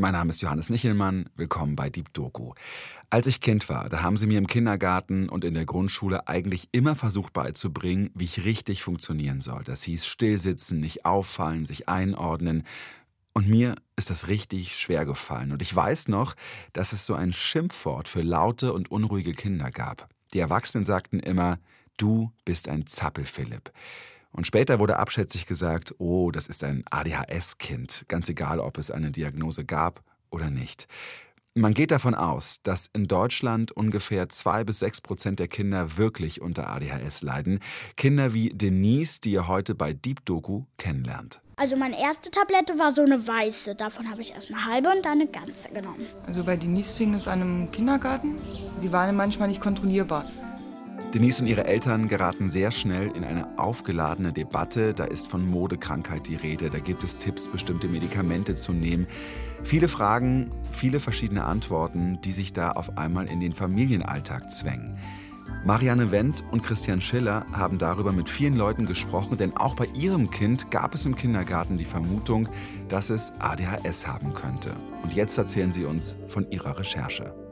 Mein 0.00 0.12
Name 0.12 0.30
ist 0.30 0.42
Johannes 0.42 0.70
Nichelmann. 0.70 1.28
Willkommen 1.34 1.74
bei 1.74 1.90
Deep 1.90 2.12
Doku. 2.12 2.52
Als 3.10 3.26
ich 3.26 3.40
Kind 3.40 3.68
war, 3.68 3.88
da 3.88 4.00
haben 4.00 4.16
sie 4.16 4.28
mir 4.28 4.38
im 4.38 4.46
Kindergarten 4.46 5.28
und 5.28 5.44
in 5.44 5.54
der 5.54 5.64
Grundschule 5.64 6.28
eigentlich 6.28 6.68
immer 6.70 6.94
versucht 6.94 7.32
beizubringen, 7.32 8.10
wie 8.14 8.26
ich 8.26 8.44
richtig 8.44 8.84
funktionieren 8.84 9.40
soll. 9.40 9.64
Das 9.64 9.82
hieß 9.82 10.06
stillsitzen, 10.06 10.78
nicht 10.78 11.04
auffallen, 11.04 11.64
sich 11.64 11.88
einordnen. 11.88 12.62
Und 13.32 13.48
mir 13.48 13.74
ist 13.96 14.08
das 14.10 14.28
richtig 14.28 14.78
schwer 14.78 15.04
gefallen. 15.04 15.50
Und 15.50 15.62
ich 15.62 15.74
weiß 15.74 16.06
noch, 16.06 16.36
dass 16.74 16.92
es 16.92 17.04
so 17.04 17.14
ein 17.14 17.32
Schimpfwort 17.32 18.06
für 18.06 18.22
laute 18.22 18.74
und 18.74 18.92
unruhige 18.92 19.32
Kinder 19.32 19.72
gab. 19.72 20.08
Die 20.32 20.38
Erwachsenen 20.38 20.84
sagten 20.84 21.18
immer, 21.18 21.58
du 21.96 22.30
bist 22.44 22.68
ein 22.68 22.86
Zappel, 22.86 23.24
Philipp. 23.24 23.72
Und 24.32 24.46
später 24.46 24.78
wurde 24.78 24.98
abschätzig 24.98 25.46
gesagt, 25.46 25.94
oh, 25.98 26.30
das 26.30 26.46
ist 26.46 26.62
ein 26.64 26.84
ADHS-Kind, 26.90 28.04
ganz 28.08 28.28
egal, 28.28 28.60
ob 28.60 28.78
es 28.78 28.90
eine 28.90 29.10
Diagnose 29.10 29.64
gab 29.64 30.02
oder 30.30 30.50
nicht. 30.50 30.86
Man 31.54 31.74
geht 31.74 31.90
davon 31.90 32.14
aus, 32.14 32.62
dass 32.62 32.88
in 32.92 33.08
Deutschland 33.08 33.72
ungefähr 33.72 34.28
zwei 34.28 34.62
bis 34.62 34.78
sechs 34.78 35.00
Prozent 35.00 35.40
der 35.40 35.48
Kinder 35.48 35.96
wirklich 35.96 36.40
unter 36.40 36.70
ADHS 36.70 37.22
leiden. 37.22 37.58
Kinder 37.96 38.32
wie 38.32 38.50
Denise, 38.50 39.20
die 39.20 39.32
ihr 39.32 39.48
heute 39.48 39.74
bei 39.74 39.92
Deep 39.92 40.24
Doku 40.24 40.66
kennenlernt. 40.76 41.40
Also 41.56 41.76
meine 41.76 42.00
erste 42.00 42.30
Tablette 42.30 42.78
war 42.78 42.92
so 42.92 43.02
eine 43.02 43.26
weiße. 43.26 43.74
Davon 43.74 44.08
habe 44.08 44.20
ich 44.20 44.34
erst 44.34 44.52
eine 44.52 44.64
halbe 44.66 44.90
und 44.90 45.04
dann 45.04 45.20
eine 45.20 45.26
ganze 45.26 45.70
genommen. 45.70 46.06
Also 46.28 46.44
bei 46.44 46.56
Denise 46.56 46.92
fing 46.92 47.12
es 47.14 47.26
an 47.26 47.42
im 47.42 47.72
Kindergarten. 47.72 48.36
Sie 48.78 48.92
waren 48.92 49.16
manchmal 49.16 49.48
nicht 49.48 49.60
kontrollierbar. 49.60 50.24
Denise 51.14 51.40
und 51.40 51.46
ihre 51.46 51.64
Eltern 51.64 52.06
geraten 52.06 52.50
sehr 52.50 52.70
schnell 52.70 53.10
in 53.16 53.24
eine 53.24 53.58
aufgeladene 53.58 54.32
Debatte. 54.32 54.92
Da 54.92 55.04
ist 55.04 55.28
von 55.28 55.48
Modekrankheit 55.48 56.28
die 56.28 56.34
Rede, 56.34 56.68
da 56.68 56.80
gibt 56.80 57.02
es 57.02 57.16
Tipps, 57.16 57.48
bestimmte 57.48 57.88
Medikamente 57.88 58.54
zu 58.56 58.72
nehmen. 58.72 59.06
Viele 59.62 59.88
Fragen, 59.88 60.50
viele 60.70 61.00
verschiedene 61.00 61.44
Antworten, 61.44 62.20
die 62.24 62.32
sich 62.32 62.52
da 62.52 62.72
auf 62.72 62.98
einmal 62.98 63.26
in 63.26 63.40
den 63.40 63.54
Familienalltag 63.54 64.50
zwängen. 64.50 64.98
Marianne 65.64 66.10
Wendt 66.12 66.44
und 66.50 66.62
Christian 66.62 67.00
Schiller 67.00 67.46
haben 67.52 67.78
darüber 67.78 68.12
mit 68.12 68.28
vielen 68.28 68.54
Leuten 68.54 68.84
gesprochen, 68.84 69.38
denn 69.38 69.56
auch 69.56 69.76
bei 69.76 69.86
ihrem 69.94 70.30
Kind 70.30 70.70
gab 70.70 70.94
es 70.94 71.06
im 71.06 71.16
Kindergarten 71.16 71.78
die 71.78 71.86
Vermutung, 71.86 72.50
dass 72.88 73.08
es 73.08 73.32
ADHS 73.38 74.06
haben 74.06 74.34
könnte. 74.34 74.74
Und 75.02 75.14
jetzt 75.14 75.38
erzählen 75.38 75.72
sie 75.72 75.84
uns 75.84 76.16
von 76.28 76.50
ihrer 76.50 76.78
Recherche. 76.78 77.47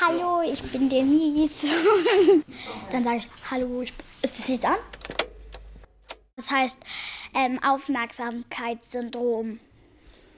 Hallo, 0.00 0.42
ich 0.42 0.62
bin 0.62 0.88
Denise. 0.88 1.66
Dann 2.92 3.02
sage 3.02 3.16
ich, 3.16 3.28
hallo, 3.50 3.82
ich, 3.82 3.92
ist 4.22 4.38
das 4.38 4.46
jetzt 4.48 4.64
an? 4.64 4.76
Das 6.36 6.52
heißt 6.52 6.78
ähm, 7.34 7.60
Aufmerksamkeitssyndrom. 7.64 9.58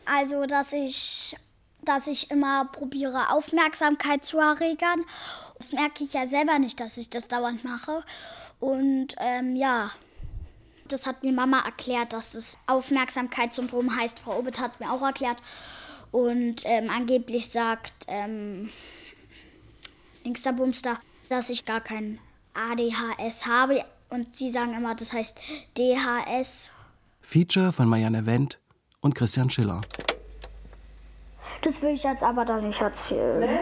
Also, 0.07 0.47
dass 0.47 0.73
ich, 0.73 1.37
dass 1.83 2.07
ich 2.07 2.31
immer 2.31 2.71
probiere, 2.73 3.31
Aufmerksamkeit 3.33 4.25
zu 4.25 4.39
erregern. 4.39 5.05
Das 5.59 5.73
merke 5.73 6.05
ich 6.05 6.15
ja 6.15 6.27
selber 6.27 6.59
nicht, 6.59 6.81
dass 6.81 6.97
ich 6.97 7.11
das 7.11 7.29
dauernd 7.29 7.63
mache. 7.63 8.03
Und 8.61 9.09
ähm, 9.19 9.57
ja, 9.57 9.91
das 10.89 11.07
hat 11.07 11.23
mir 11.23 11.33
Mama 11.33 11.61
erklärt, 11.61 12.15
dass 12.15 12.33
das 12.33 12.57
Aufmerksamkeitssyndrom 12.67 13.95
heißt. 13.95 14.21
Frau 14.21 14.39
Obit 14.39 14.59
hat 14.59 14.73
es 14.73 14.81
mir 14.81 14.91
auch 14.91 15.03
erklärt. 15.03 15.43
Und 16.13 16.63
ähm, 16.65 16.89
angeblich 16.89 17.51
sagt 17.51 18.07
ähm, 18.09 18.71
Linkster 20.25 20.53
Bumster, 20.53 20.99
dass 21.29 21.51
ich 21.51 21.65
gar 21.65 21.81
kein 21.81 22.19
ADHS 22.55 23.47
habe. 23.47 23.85
Und 24.11 24.37
sie 24.37 24.51
sagen 24.51 24.75
immer, 24.75 24.95
das 24.95 25.13
heißt 25.13 25.39
DHS. 25.79 26.73
Feature 27.21 27.73
von 27.73 27.89
Marianne 27.89 28.27
Wendt 28.27 28.59
und 29.01 29.15
Christian 29.15 29.49
Schiller. 29.51 29.81
Das 31.63 31.81
will 31.83 31.91
ich 31.91 32.03
jetzt 32.03 32.23
aber 32.23 32.45
da 32.45 32.61
nicht 32.61 32.81
erzählen. 32.81 33.61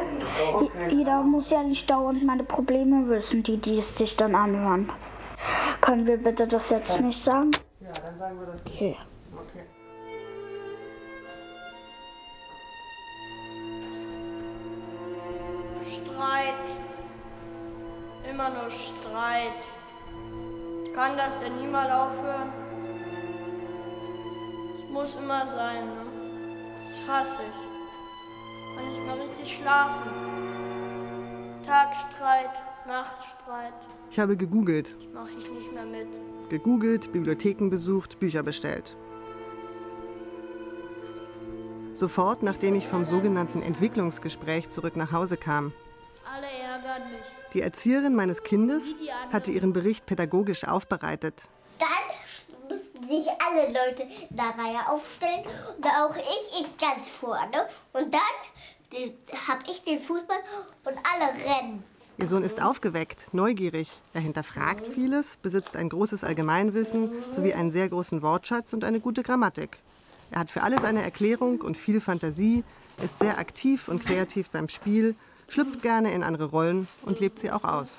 Jeder 0.89 1.23
muss 1.23 1.51
ja 1.51 1.63
nicht 1.63 1.91
dauernd 1.91 2.25
meine 2.25 2.45
Probleme 2.45 3.09
wissen, 3.09 3.43
die, 3.43 3.57
die 3.59 3.79
es 3.79 3.97
sich 3.97 4.17
dann 4.17 4.35
anhören. 4.35 4.91
Können 5.81 6.07
wir 6.07 6.17
bitte 6.17 6.47
das 6.47 6.71
jetzt 6.71 7.01
nicht 7.01 7.23
sagen? 7.23 7.51
Ja, 7.81 7.93
dann 8.05 8.17
sagen 8.17 8.39
wir 8.39 8.47
das. 8.47 8.65
Okay. 8.65 8.97
Immer 18.39 18.51
nur 18.51 18.71
Streit. 18.71 19.65
Kann 20.95 21.17
das 21.17 21.41
denn 21.41 21.57
nie 21.57 21.67
mal 21.67 21.91
aufhören? 21.91 22.53
Es 24.77 24.93
muss 24.93 25.17
immer 25.17 25.45
sein, 25.45 25.87
ne? 25.87 26.05
Das 26.89 27.09
hasse 27.09 27.43
ich. 27.43 28.77
Kann 28.77 28.89
nicht 28.91 29.05
mehr 29.05 29.29
richtig 29.29 29.57
schlafen. 29.57 30.09
Tagstreit, 31.67 32.63
Nachtstreit. 32.87 33.73
Ich 34.09 34.21
habe 34.21 34.37
gegoogelt. 34.37 34.95
Das 34.97 35.09
mache 35.13 35.33
ich 35.37 35.51
nicht 35.51 35.73
mehr 35.73 35.87
mit. 35.87 36.07
Gegoogelt, 36.49 37.13
Bibliotheken 37.13 37.71
besucht, 37.71 38.21
Bücher 38.21 38.45
bestellt. 38.45 38.97
Sofort, 41.93 42.45
nachdem 42.45 42.77
ich 42.77 42.87
vom 42.87 43.05
sogenannten 43.05 43.63
Entwicklungsgespräch 43.63 44.71
zurück 44.71 44.95
nach 44.95 45.11
Hause 45.11 45.37
kam. 45.37 45.73
Die 47.55 47.63
Erzieherin 47.63 48.15
meines 48.15 48.43
Kindes 48.43 48.83
hatte 49.33 49.51
ihren 49.51 49.73
Bericht 49.73 50.07
pädagogisch 50.07 50.65
aufbereitet. 50.65 51.45
Dann 51.79 52.69
mussten 52.69 53.07
sich 53.07 53.27
alle 53.47 53.69
Leute 53.69 54.03
in 54.03 54.37
der 54.37 54.55
Reihe 54.59 54.89
aufstellen 54.89 55.45
und 55.77 55.87
auch 55.87 56.15
ich, 56.17 56.61
ich 56.61 56.79
ganz 56.79 57.09
vorne. 57.09 57.67
Und 57.93 58.13
dann 58.13 59.41
habe 59.49 59.65
ich 59.71 59.83
den 59.85 59.99
Fußball 59.99 60.39
und 60.85 60.97
alle 60.97 61.33
rennen. 61.45 61.85
Ihr 62.21 62.27
Sohn 62.27 62.43
ist 62.43 62.61
aufgeweckt, 62.61 63.33
neugierig. 63.33 63.89
Er 64.13 64.21
hinterfragt 64.21 64.89
vieles, 64.89 65.37
besitzt 65.37 65.77
ein 65.77 65.89
großes 65.89 66.25
Allgemeinwissen 66.25 67.11
sowie 67.35 67.55
einen 67.55 67.71
sehr 67.71 67.89
großen 67.89 68.23
Wortschatz 68.23 68.73
und 68.73 68.83
eine 68.83 68.99
gute 68.99 69.23
Grammatik. 69.23 69.79
Er 70.33 70.41
hat 70.41 70.51
für 70.51 70.63
alles 70.63 70.85
eine 70.85 71.03
Erklärung 71.03 71.61
und 71.61 71.77
viel 71.77 72.01
Fantasie, 72.01 72.65
ist 73.03 73.21
sehr 73.21 73.39
aktiv 73.39 73.89
und 73.89 74.05
kreativ 74.05 74.51
beim 74.51 74.69
Spiel, 74.69 75.15
schlüpft 75.49 75.83
gerne 75.83 76.13
in 76.13 76.23
andere 76.23 76.47
Rollen 76.47 76.87
und 77.03 77.21
lebt 77.21 77.39
sie 77.39 77.51
auch 77.51 77.65
aus. 77.65 77.91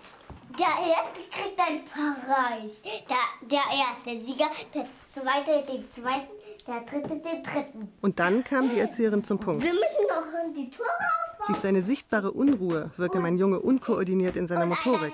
Der 0.58 0.66
Erste 0.68 1.22
kriegt 1.32 1.60
einen 1.60 1.86
Preis. 1.86 2.72
Der, 2.84 3.48
der 3.48 3.62
Erste 3.72 4.26
Sieger, 4.26 4.50
der 4.74 4.86
Zweite 5.14 5.66
den 5.72 5.90
Zweiten, 5.92 6.28
der 6.68 6.82
Dritte 6.82 7.16
den 7.16 7.44
Dritten. 7.44 7.94
Und 8.02 8.20
dann 8.20 8.44
kam 8.44 8.70
die 8.70 8.80
Erzieherin 8.80 9.24
zum 9.24 9.40
Punkt. 9.40 9.64
Wir 9.64 9.74
müssen 9.74 9.84
noch 10.10 10.54
die 10.54 10.70
Tore 10.70 10.90
aufbauen. 10.90 11.48
Durch 11.48 11.60
seine 11.60 11.82
sichtbare 11.82 12.32
Unruhe 12.32 12.92
wirke 12.98 13.20
mein 13.20 13.38
Junge 13.38 13.60
unkoordiniert 13.60 14.36
in 14.36 14.48
seiner 14.48 14.66
Motorik. 14.66 15.14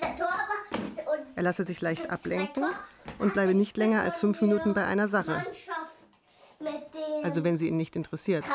Er 1.35 1.43
lasse 1.43 1.63
sich 1.65 1.81
leicht 1.81 2.09
ablenken 2.09 2.65
und 3.19 3.33
bleibe 3.33 3.53
nicht 3.53 3.77
länger 3.77 4.01
als 4.01 4.17
fünf 4.17 4.41
Minuten 4.41 4.73
bei 4.73 4.85
einer 4.85 5.07
Sache. 5.07 5.45
Also 7.23 7.43
wenn 7.43 7.57
sie 7.57 7.67
ihn 7.67 7.77
nicht 7.77 7.95
interessiert. 7.95 8.45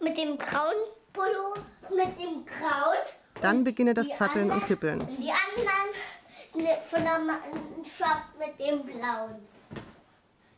mit 0.00 0.16
dem 0.16 0.38
grauen 0.38 0.76
Pullo, 1.12 1.54
mit 1.90 2.18
dem 2.18 2.44
grauen. 2.44 2.96
Dann 3.40 3.64
beginne 3.64 3.94
das 3.94 4.08
Zappeln 4.08 4.46
und 4.46 4.50
anderen- 4.52 4.66
Kippeln. 4.68 4.98
Die 5.18 5.30
anderen 5.30 6.64
ne- 6.66 6.78
von 6.88 7.02
der 7.02 7.18
Mannschaft 7.18 8.38
mit 8.38 8.58
dem 8.58 8.82
blauen. 8.84 9.46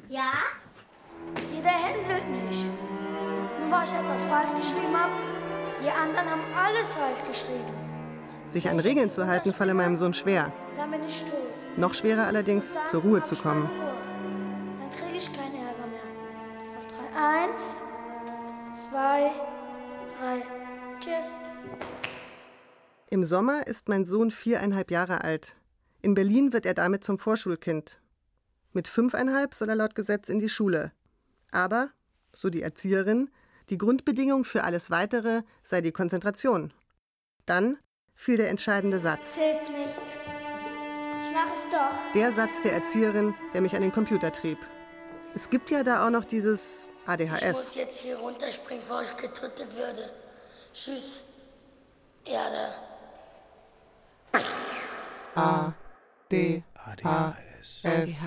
Ja? 0.09 0.31
Jeder 1.53 1.71
hänselt 1.71 2.29
nicht. 2.29 2.65
Nur 3.61 3.71
weil 3.71 3.85
ich 3.85 3.93
etwas 3.93 4.25
falsch 4.25 4.51
geschrieben 4.57 4.97
habe, 4.97 5.13
die 5.85 5.91
anderen 5.91 6.31
haben 6.31 6.43
alles 6.57 6.93
falsch 6.93 7.19
geschrieben. 7.29 7.75
Sich 8.47 8.71
an 8.71 8.79
Regeln 8.81 9.11
zu 9.11 9.27
halten, 9.27 9.53
falle 9.53 9.75
meinem 9.75 9.97
Sohn 9.97 10.15
schwer. 10.15 10.53
Dann 10.77 10.91
bin 10.91 11.05
ich 11.05 11.21
tot. 11.23 11.33
Noch 11.77 11.93
schwerer 11.95 12.27
allerdings, 12.27 12.77
zur 12.87 13.03
Ruhe 13.03 13.23
zu 13.23 13.37
kommen. 13.37 13.69
Dann 14.81 14.91
kriege 14.99 15.19
ich 15.19 15.33
keinen 15.33 15.55
Ärger 15.57 15.87
mehr. 15.87 16.01
Auf 16.79 16.87
drei. 16.87 17.45
Eins, 17.45 17.77
zwei, 18.91 19.31
drei. 20.19 20.43
Tschüss. 21.01 21.27
Im 23.11 23.25
Sommer 23.25 23.67
ist 23.67 23.89
mein 23.89 24.05
Sohn 24.05 24.31
viereinhalb 24.31 24.91
Jahre 24.91 25.25
alt. 25.25 25.57
In 26.03 26.15
Berlin 26.15 26.53
wird 26.53 26.67
er 26.67 26.75
damit 26.75 27.05
zum 27.05 27.19
Vorschulkind. 27.19 28.01
Mit 28.73 28.87
fünfeinhalb 28.87 29.55
soll 29.55 29.71
er 29.71 29.77
laut 29.77 29.95
Gesetz 29.95 30.29
in 30.29 30.39
die 30.39 30.49
Schule. 30.49 30.93
Aber, 31.51 31.91
so 32.35 32.51
die 32.51 32.63
Erzieherin, 32.63 33.31
die 33.71 33.79
Grundbedingung 33.79 34.45
für 34.45 34.65
alles 34.65 34.91
Weitere 34.91 35.43
sei 35.63 35.81
die 35.81 35.93
Konzentration. 35.93 36.73
Dann 37.47 37.79
fiel 38.15 38.37
der 38.37 38.51
entscheidende 38.51 39.01
Satz. 39.01 39.35
Hilft 39.35 39.71
nichts. 39.71 39.97
Ich 39.97 41.35
mach 41.35 41.53
es 41.53 41.73
doch. 41.73 42.13
Der 42.15 42.33
Satz 42.33 42.63
der 42.63 42.73
Erzieherin, 42.75 43.35
der 43.55 43.63
mich 43.63 43.75
an 43.75 43.83
den 43.83 43.93
Computer 43.93 44.33
trieb. 44.33 44.59
Es 45.35 45.49
gibt 45.51 45.71
ja 45.71 45.83
da 45.83 46.07
auch 46.07 46.11
noch 46.11 46.25
dieses 46.25 46.89
Ich 46.89 47.29
muss 47.31 47.41
ADHS. 47.41 47.75
jetzt 47.75 47.99
hier 48.01 48.17
runterspringen, 48.17 48.83
bevor 48.83 49.03
ich 49.03 49.17
getötet 49.17 49.75
würde. 49.77 50.11
Tschüss, 50.73 51.23
Erde. 52.25 52.75
A, 55.35 55.73
D, 56.31 56.63
ADHS. 56.75 57.85
S, 57.85 58.23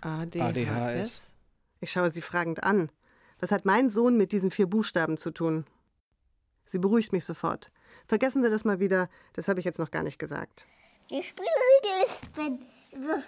ADHS. 0.02 1.34
Ich 1.80 1.90
schaue 1.92 2.10
sie 2.10 2.22
fragend 2.22 2.64
an. 2.64 2.90
Was 3.40 3.50
hat 3.50 3.64
mein 3.64 3.90
Sohn 3.90 4.16
mit 4.16 4.32
diesen 4.32 4.50
vier 4.50 4.66
Buchstaben 4.66 5.18
zu 5.18 5.30
tun? 5.30 5.66
Sie 6.64 6.78
beruhigt 6.78 7.12
mich 7.12 7.24
sofort. 7.24 7.70
Vergessen 8.06 8.42
Sie 8.42 8.50
das 8.50 8.64
mal 8.64 8.80
wieder, 8.80 9.08
das 9.34 9.48
habe 9.48 9.60
ich 9.60 9.66
jetzt 9.66 9.78
noch 9.78 9.90
gar 9.90 10.02
nicht 10.02 10.18
gesagt. 10.18 10.66
Die 11.10 11.22
Spielregel 11.22 12.06
ist, 12.06 12.36
wenn 12.36 12.58
wir, 12.92 13.22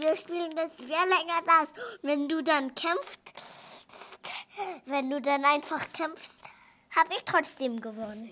wir 0.00 0.16
spielen 0.16 0.54
das 0.54 0.72
wer 0.78 1.06
länger 1.06 1.42
das. 1.46 1.68
Wenn 2.02 2.28
du 2.28 2.42
dann 2.42 2.74
kämpfst, 2.74 3.20
wenn 4.86 5.10
du 5.10 5.20
dann 5.20 5.44
einfach 5.44 5.92
kämpfst, 5.92 6.33
habe 6.96 7.10
ich 7.16 7.24
trotzdem 7.24 7.80
gewonnen. 7.80 8.30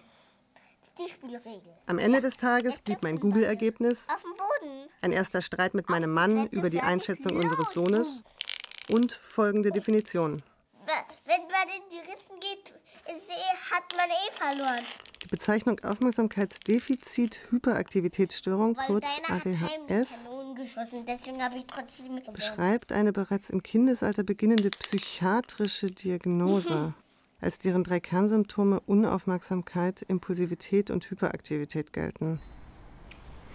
Das 0.55 0.89
ist 0.89 0.99
die 0.99 1.13
Spielregel. 1.13 1.73
Am 1.87 1.99
Ende 1.99 2.21
des 2.21 2.37
Tages 2.37 2.79
blieb 2.81 3.03
mein 3.03 3.19
Google-Ergebnis 3.19 4.09
Auf 4.09 4.23
dem 4.23 4.33
Boden. 4.33 4.89
ein 5.01 5.13
erster 5.13 5.43
Streit 5.43 5.75
mit 5.75 5.89
meinem 5.89 6.13
Mann 6.13 6.47
über 6.49 6.71
die 6.71 6.81
Einschätzung 6.81 7.37
unseres 7.37 7.71
Sohnes 7.71 8.23
und 8.89 9.13
folgende 9.13 9.71
Definition. 9.71 10.43
Wenn 11.25 11.43
man 11.43 11.69
in 11.77 11.83
die 11.91 11.99
Rissen 11.99 12.41
geht, 12.41 12.75
eh, 13.07 13.73
hat 13.73 13.85
man 13.97 14.11
eh 14.11 14.31
verloren. 14.33 14.85
Die 15.23 15.29
Bezeichnung 15.29 15.79
Aufmerksamkeitsdefizit 15.85 17.39
Hyperaktivitätsstörung, 17.51 18.77
Weil 18.77 18.87
kurz 18.87 19.07
ADHS, 19.29 20.27
beschreibt 22.33 22.93
eine 22.93 23.13
bereits 23.13 23.49
im 23.51 23.63
Kindesalter 23.63 24.25
beginnende 24.25 24.71
psychiatrische 24.71 25.87
Diagnose, 25.87 26.93
als 27.43 27.59
deren 27.59 27.85
drei 27.85 28.01
Kernsymptome 28.01 28.81
Unaufmerksamkeit, 28.87 30.03
Impulsivität 30.03 30.91
und 30.91 31.11
Hyperaktivität 31.11 31.93
gelten. 31.93 32.41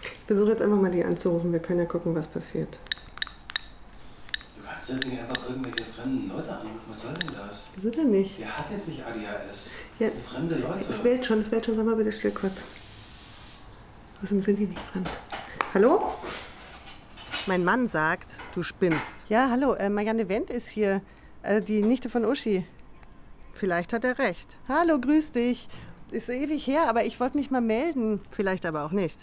Ich 0.01 0.27
versuche 0.27 0.49
jetzt 0.51 0.61
einfach 0.61 0.79
mal 0.79 0.91
die 0.91 1.03
anzurufen, 1.03 1.51
wir 1.51 1.59
können 1.59 1.79
ja 1.79 1.85
gucken, 1.85 2.13
was 2.13 2.27
passiert. 2.27 2.77
Du 4.57 4.63
kannst 4.69 4.89
jetzt 4.89 5.07
nicht 5.07 5.19
einfach 5.19 5.49
irgendwelche 5.49 5.85
fremden 5.85 6.29
Leute 6.29 6.51
anrufen. 6.51 6.81
Was 6.89 7.01
soll 7.01 7.13
denn 7.13 7.31
das? 7.35 7.71
Wieso 7.77 7.89
denn 7.89 8.11
nicht? 8.11 8.37
Der 8.37 8.57
hat 8.57 8.65
jetzt 8.69 8.89
nicht 8.89 9.03
ADHS. 9.03 9.77
Ja, 9.97 10.07
Das 10.07 10.13
sind 10.15 10.25
fremde 10.25 10.55
Leute. 10.55 10.79
Es 10.89 11.03
wählt 11.03 11.25
schon, 11.25 11.41
es 11.41 11.51
wählt 11.51 11.65
schon, 11.65 11.75
sag 11.75 11.85
mal 11.85 11.95
bitte 11.95 12.11
still 12.11 12.31
kurz. 12.31 12.53
Außerdem 14.21 14.41
sind 14.41 14.59
die 14.59 14.65
nicht 14.65 14.81
fremd. 14.91 15.09
Hallo? 15.73 16.13
Mein 17.47 17.63
Mann 17.63 17.87
sagt, 17.87 18.29
du 18.53 18.61
spinnst. 18.61 19.25
Ja, 19.29 19.49
hallo, 19.49 19.73
äh, 19.75 19.89
Marianne 19.89 20.27
Wendt 20.27 20.49
ist 20.49 20.67
hier, 20.67 21.01
äh, 21.43 21.61
die 21.61 21.81
Nichte 21.81 22.09
von 22.09 22.25
Uschi. 22.25 22.65
Vielleicht 23.57 23.91
hat 23.91 24.03
er 24.03 24.19
recht. 24.19 24.57
Hallo, 24.69 24.99
grüß 24.99 25.31
dich. 25.31 25.67
Ist 26.11 26.29
ewig 26.29 26.65
her, 26.67 26.87
aber 26.87 27.05
ich 27.05 27.19
wollte 27.19 27.37
mich 27.37 27.49
mal 27.49 27.61
melden. 27.61 28.21
Vielleicht 28.31 28.65
aber 28.65 28.85
auch 28.85 28.91
nicht. 28.91 29.19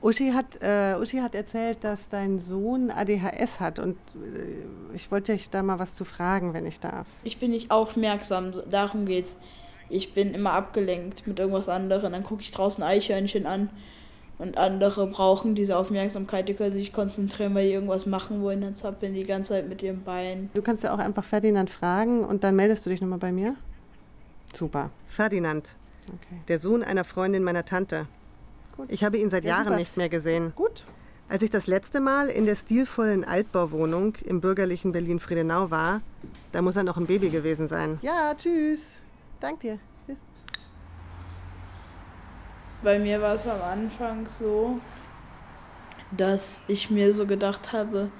Uschi 0.00 0.32
hat, 0.32 0.62
äh, 0.62 0.94
Uschi 1.00 1.18
hat 1.18 1.34
erzählt, 1.34 1.78
dass 1.82 2.08
dein 2.08 2.38
Sohn 2.38 2.90
ADHS 2.90 3.60
hat 3.60 3.78
und 3.78 3.96
äh, 4.14 4.94
ich 4.94 5.10
wollte 5.10 5.32
dich 5.32 5.50
da 5.50 5.62
mal 5.62 5.78
was 5.78 5.94
zu 5.94 6.04
fragen, 6.04 6.54
wenn 6.54 6.66
ich 6.66 6.80
darf. 6.80 7.06
Ich 7.24 7.38
bin 7.38 7.50
nicht 7.50 7.70
aufmerksam, 7.70 8.52
darum 8.70 9.06
geht's. 9.06 9.36
Ich 9.88 10.14
bin 10.14 10.34
immer 10.34 10.52
abgelenkt 10.52 11.26
mit 11.26 11.38
irgendwas 11.38 11.68
anderem. 11.68 12.12
Dann 12.12 12.24
gucke 12.24 12.42
ich 12.42 12.50
draußen 12.50 12.82
Eichhörnchen 12.82 13.46
an. 13.46 13.70
Und 14.38 14.58
andere 14.58 15.06
brauchen 15.06 15.54
diese 15.54 15.76
Aufmerksamkeit, 15.78 16.48
die 16.48 16.54
können 16.54 16.72
sich 16.72 16.92
konzentrieren, 16.92 17.54
weil 17.54 17.66
die 17.68 17.72
irgendwas 17.72 18.04
machen 18.04 18.42
wollen. 18.42 18.60
Dann 18.60 18.74
zappeln 18.74 19.14
die 19.14 19.24
ganze 19.24 19.54
Zeit 19.54 19.68
mit 19.68 19.82
ihren 19.82 20.02
Beinen. 20.02 20.50
Du 20.52 20.60
kannst 20.60 20.84
ja 20.84 20.92
auch 20.92 20.98
einfach 20.98 21.24
Ferdinand 21.24 21.70
fragen 21.70 22.22
und 22.24 22.44
dann 22.44 22.54
meldest 22.54 22.84
du 22.84 22.90
dich 22.90 23.00
nochmal 23.00 23.18
bei 23.18 23.32
mir. 23.32 23.56
Super. 24.54 24.90
Ferdinand, 25.08 25.70
der 26.48 26.58
Sohn 26.58 26.82
einer 26.82 27.04
Freundin 27.04 27.42
meiner 27.44 27.64
Tante. 27.64 28.06
Ich 28.88 29.04
habe 29.04 29.16
ihn 29.16 29.30
seit 29.30 29.44
Ja, 29.44 29.52
Jahren 29.52 29.66
super. 29.68 29.78
nicht 29.78 29.96
mehr 29.96 30.10
gesehen. 30.10 30.52
Gut. 30.54 30.84
Als 31.28 31.42
ich 31.42 31.50
das 31.50 31.66
letzte 31.66 32.00
Mal 32.00 32.28
in 32.28 32.44
der 32.46 32.56
stilvollen 32.56 33.24
Altbauwohnung 33.24 34.14
im 34.26 34.40
bürgerlichen 34.40 34.92
Berlin-Friedenau 34.92 35.70
war, 35.70 36.02
da 36.52 36.62
muss 36.62 36.76
er 36.76 36.84
noch 36.84 36.98
ein 36.98 37.06
Baby 37.06 37.30
gewesen 37.30 37.68
sein. 37.68 37.98
Ja, 38.02 38.32
tschüss. 38.36 38.80
Dank 39.40 39.60
dir. 39.60 39.78
Bei 42.86 43.00
mir 43.00 43.20
war 43.20 43.34
es 43.34 43.48
am 43.48 43.60
Anfang 43.62 44.28
so, 44.28 44.78
dass 46.12 46.62
ich 46.68 46.88
mir 46.88 47.12
so 47.12 47.26
gedacht 47.26 47.72
habe, 47.72 48.12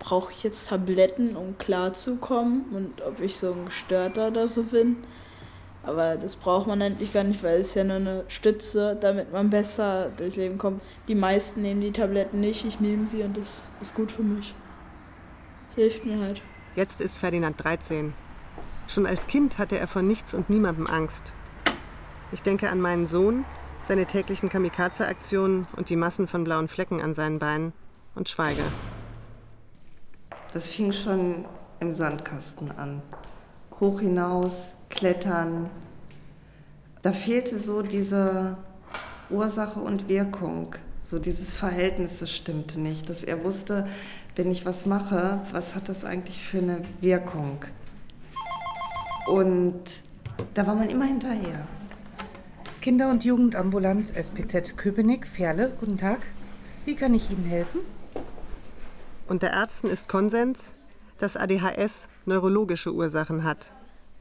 brauche 0.00 0.32
ich 0.32 0.42
jetzt 0.42 0.68
Tabletten, 0.68 1.36
um 1.36 1.56
klarzukommen 1.58 2.64
und 2.72 3.02
ob 3.02 3.20
ich 3.20 3.36
so 3.36 3.52
ein 3.52 3.66
Gestörter 3.66 4.26
oder 4.26 4.48
so 4.48 4.64
bin. 4.64 4.96
Aber 5.84 6.16
das 6.16 6.34
braucht 6.34 6.66
man 6.66 6.82
eigentlich 6.82 7.12
gar 7.12 7.22
nicht, 7.22 7.44
weil 7.44 7.60
es 7.60 7.74
ja 7.74 7.84
nur 7.84 7.98
eine 7.98 8.24
Stütze, 8.26 8.98
damit 9.00 9.32
man 9.32 9.48
besser 9.48 10.10
durchs 10.16 10.34
Leben 10.34 10.58
kommt. 10.58 10.82
Die 11.06 11.14
meisten 11.14 11.62
nehmen 11.62 11.80
die 11.80 11.92
Tabletten 11.92 12.40
nicht, 12.40 12.64
ich 12.64 12.80
nehme 12.80 13.06
sie 13.06 13.22
und 13.22 13.36
das 13.36 13.62
ist 13.80 13.94
gut 13.94 14.10
für 14.10 14.24
mich. 14.24 14.56
Das 15.68 15.76
hilft 15.76 16.04
mir 16.04 16.18
halt. 16.18 16.42
Jetzt 16.74 17.00
ist 17.00 17.18
Ferdinand 17.18 17.62
13. 17.62 18.12
Schon 18.88 19.06
als 19.06 19.28
Kind 19.28 19.58
hatte 19.58 19.78
er 19.78 19.86
vor 19.86 20.02
nichts 20.02 20.34
und 20.34 20.50
niemandem 20.50 20.88
Angst. 20.88 21.32
Ich 22.32 22.42
denke 22.42 22.70
an 22.70 22.80
meinen 22.80 23.06
Sohn, 23.06 23.44
seine 23.86 24.06
täglichen 24.06 24.48
Kamikaze-Aktionen 24.48 25.66
und 25.76 25.90
die 25.90 25.96
Massen 25.96 26.26
von 26.26 26.44
blauen 26.44 26.68
Flecken 26.68 27.00
an 27.00 27.14
seinen 27.14 27.38
Beinen 27.38 27.72
und 28.14 28.28
schweige. 28.28 28.62
Das 30.52 30.70
fing 30.70 30.92
schon 30.92 31.44
im 31.80 31.94
Sandkasten 31.94 32.70
an. 32.70 33.02
Hoch 33.80 34.00
hinaus, 34.00 34.72
klettern. 34.88 35.68
Da 37.02 37.12
fehlte 37.12 37.58
so 37.58 37.82
diese 37.82 38.56
Ursache 39.30 39.80
und 39.80 40.08
Wirkung. 40.08 40.76
So 41.02 41.18
dieses 41.18 41.54
Verhältnis, 41.54 42.20
das 42.20 42.30
stimmte 42.30 42.80
nicht. 42.80 43.08
Dass 43.08 43.22
er 43.22 43.44
wusste, 43.44 43.86
wenn 44.36 44.50
ich 44.50 44.64
was 44.64 44.86
mache, 44.86 45.40
was 45.52 45.74
hat 45.74 45.88
das 45.88 46.04
eigentlich 46.04 46.38
für 46.38 46.58
eine 46.58 46.80
Wirkung? 47.00 47.58
Und 49.26 49.82
da 50.54 50.66
war 50.66 50.74
man 50.74 50.88
immer 50.88 51.06
hinterher. 51.06 51.66
Kinder- 52.84 53.08
und 53.10 53.24
Jugendambulanz 53.24 54.10
SPZ 54.10 54.76
Köpenick, 54.76 55.26
Ferle, 55.26 55.72
guten 55.80 55.96
Tag. 55.96 56.20
Wie 56.84 56.94
kann 56.94 57.14
ich 57.14 57.30
Ihnen 57.30 57.46
helfen? 57.46 57.80
Unter 59.26 59.54
Ärzten 59.54 59.86
ist 59.86 60.06
Konsens, 60.06 60.74
dass 61.16 61.34
ADHS 61.34 62.10
neurologische 62.26 62.92
Ursachen 62.92 63.42
hat. 63.42 63.72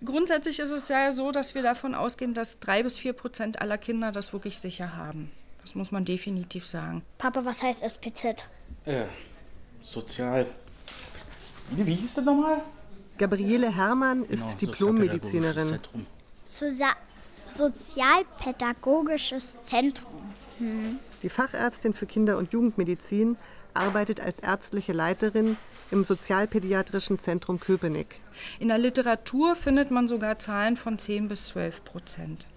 Grundsätzlich 0.06 0.60
ist 0.60 0.71
es 0.71 0.88
ja 0.88 1.12
so, 1.12 1.33
dass 1.33 1.56
wir 1.56 1.62
davon 1.62 1.94
ausgehen, 1.94 2.33
dass 2.33 2.62
drei 2.62 2.83
bis 2.83 2.98
vier 2.98 3.12
Prozent 3.12 3.62
aller 3.62 3.77
Kinder 3.77 4.13
das 4.13 4.31
wirklich 4.31 4.57
sicher 4.57 4.95
haben. 4.95 5.30
Das 5.62 5.75
muss 5.75 5.92
man 5.92 6.06
definitiv 6.06 6.65
sagen. 6.65 7.04
Papa, 7.18 7.44
was 7.44 7.63
heißt 7.63 7.83
SPZ? 7.83 8.45
Äh, 8.86 9.07
sozial. 9.81 10.48
Wie, 11.71 11.86
wie 11.86 11.95
hieß 11.95 12.13
das 12.13 12.24
nochmal? 12.24 12.62
Gabriele 13.18 13.75
Herrmann 13.75 14.24
ist 14.24 14.57
Genau, 14.57 14.71
Diplommedizinerin. 14.71 15.82
Sozialpädagogisches 17.50 19.56
Zentrum. 19.64 20.34
Hm. 20.58 21.00
Die 21.22 21.30
Fachärztin 21.30 21.94
für 21.94 22.06
Kinder- 22.06 22.38
und 22.38 22.54
Jugendmedizin 22.54 23.38
arbeitet 23.74 24.20
als 24.20 24.40
ärztliche 24.40 24.94
Leiterin 24.94 25.58
im 25.92 26.04
Sozialpädiatrischen 26.04 27.20
Zentrum 27.20 27.60
Köpenick. 27.60 28.20
In 28.60 28.68
der 28.68 28.78
Literatur 28.78 29.56
findet 29.56 29.92
man 29.92 30.08
sogar 30.08 30.38
Zahlen 30.38 30.76
von 30.76 30.98
10 30.98 31.28
bis 31.28 31.48
12 31.48 31.84
Prozent. 31.84 32.48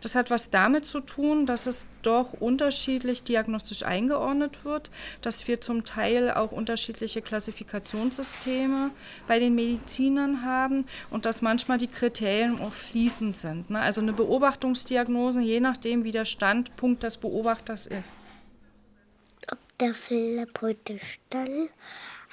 Das 0.00 0.14
hat 0.14 0.30
was 0.30 0.50
damit 0.50 0.84
zu 0.84 1.00
tun, 1.00 1.46
dass 1.46 1.66
es 1.66 1.86
doch 2.02 2.32
unterschiedlich 2.34 3.22
diagnostisch 3.22 3.84
eingeordnet 3.84 4.64
wird, 4.64 4.90
dass 5.20 5.46
wir 5.48 5.60
zum 5.60 5.84
Teil 5.84 6.30
auch 6.30 6.52
unterschiedliche 6.52 7.22
Klassifikationssysteme 7.22 8.90
bei 9.26 9.38
den 9.38 9.54
Medizinern 9.54 10.44
haben 10.44 10.84
und 11.10 11.26
dass 11.26 11.42
manchmal 11.42 11.78
die 11.78 11.88
Kriterien 11.88 12.60
auch 12.60 12.72
fließend 12.72 13.36
sind. 13.36 13.70
ne? 13.70 13.80
Also 13.80 14.00
eine 14.00 14.12
Beobachtungsdiagnose, 14.12 15.40
je 15.40 15.60
nachdem, 15.60 16.04
wie 16.04 16.12
der 16.12 16.24
Standpunkt 16.24 17.02
des 17.02 17.16
Beobachters 17.16 17.86
ist. 17.86 18.12
Ob 19.50 19.58
der 19.78 19.94
Philipp 19.94 20.60
heute 20.60 20.98
Stall 20.98 21.68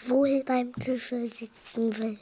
wohl 0.08 0.44
beim 0.46 0.74
Tische 0.76 1.28
sitzen 1.28 1.98
will. 1.98 2.20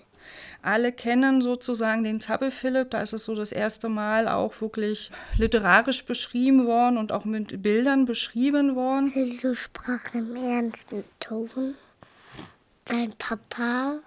Alle 0.61 0.91
kennen 0.91 1.41
sozusagen 1.41 2.03
den 2.03 2.19
Zappel-Philipp, 2.19 2.91
da 2.91 3.01
ist 3.01 3.13
es 3.13 3.25
so 3.25 3.35
das 3.35 3.51
erste 3.51 3.89
Mal 3.89 4.27
auch 4.27 4.59
wirklich 4.61 5.11
literarisch 5.37 6.05
beschrieben 6.05 6.65
worden 6.65 6.97
und 6.97 7.11
auch 7.11 7.25
mit 7.25 7.61
Bildern 7.61 8.05
beschrieben 8.05 8.75
worden. 8.75 9.09
Hilde 9.09 9.55
sprach 9.55 10.13
im 10.13 10.35
ernsten 10.35 11.03
Ton. 11.19 11.75
Sein 12.85 13.13
Papa 13.17 13.99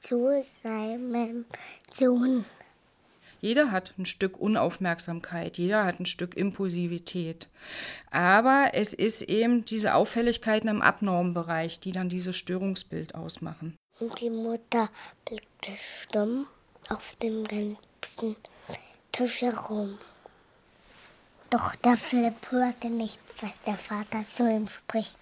zu 0.00 0.42
seinem 0.62 1.44
Sohn. 1.92 2.44
Jeder 3.40 3.70
hat 3.70 3.94
ein 3.98 4.04
Stück 4.04 4.38
Unaufmerksamkeit, 4.38 5.58
jeder 5.58 5.84
hat 5.84 6.00
ein 6.00 6.06
Stück 6.06 6.36
Impulsivität. 6.36 7.48
Aber 8.10 8.70
es 8.72 8.94
ist 8.94 9.22
eben 9.22 9.64
diese 9.64 9.94
Auffälligkeiten 9.94 10.68
im 10.68 10.82
Abnormbereich, 10.82 11.78
die 11.78 11.92
dann 11.92 12.08
dieses 12.08 12.36
Störungsbild 12.36 13.14
ausmachen. 13.14 13.76
Und 14.00 14.20
die 14.20 14.30
Mutter 14.30 14.90
blickte 15.24 15.72
stumm 15.76 16.46
auf 16.88 17.16
dem 17.16 17.44
ganzen 17.44 18.36
Tisch 19.12 19.42
herum. 19.42 19.98
Doch 21.50 21.74
der 21.76 21.96
Philipp 21.96 22.50
hörte 22.50 22.90
nicht, 22.90 23.18
was 23.40 23.60
der 23.62 23.76
Vater 23.76 24.26
zu 24.26 24.48
ihm 24.48 24.68
spricht. 24.68 25.18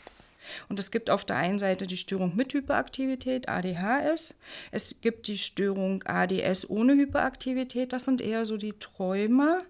Und 0.69 0.79
es 0.79 0.91
gibt 0.91 1.11
auf 1.11 1.25
der 1.25 1.37
einen 1.37 1.59
Seite 1.59 1.87
die 1.87 1.97
Störung 1.97 2.37
mit 2.37 2.53
Hyperaktivität, 2.53 3.49
ADHS. 3.49 4.35
Es 4.71 5.01
gibt 5.01 5.27
die 5.29 5.39
Störung 5.39 6.05
ADS 6.05 6.69
ohne 6.69 6.95
Hyperaktivität. 6.95 7.93
Das 7.93 8.05
sind 8.05 8.21
eher 8.21 8.45
so 8.45 8.57
die 8.57 8.75
Träumer. 8.75 9.63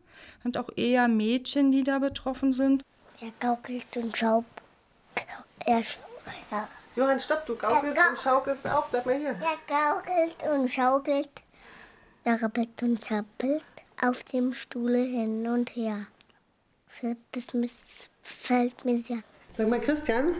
Sind 0.42 0.58
auch 0.58 0.70
eher 0.76 1.08
Mädchen, 1.08 1.70
die 1.70 1.84
da 1.84 1.98
betroffen 1.98 2.52
sind. 2.52 2.82
Er 3.20 3.32
gaukelt 3.40 3.96
und 3.96 4.16
schaut. 4.16 4.44
Er, 5.64 5.82
ja. 6.50 6.68
Johann, 6.96 7.20
stopp, 7.20 7.44
du 7.46 7.56
gaukelst 7.56 7.96
Ja, 7.96 8.08
und 8.10 8.18
schaukelst 8.18 8.66
auf. 8.68 8.88
Bleib 8.90 9.06
mal 9.06 9.14
hier. 9.16 9.30
er 9.30 9.58
gaukelt 9.68 10.34
und 10.54 10.68
schaukelt. 10.70 11.28
Er 12.24 12.42
rappelt 12.42 12.82
und 12.82 13.02
zappelt 13.04 13.62
auf 14.02 14.24
dem 14.24 14.52
Stuhle 14.54 14.98
hin 14.98 15.46
und 15.46 15.76
her. 15.76 16.06
Das 17.32 17.52
miss- 17.54 18.08
fällt 18.22 18.84
mir 18.84 18.96
sehr. 18.96 19.18
Sag 19.56 19.68
mal, 19.68 19.80
Christian. 19.80 20.34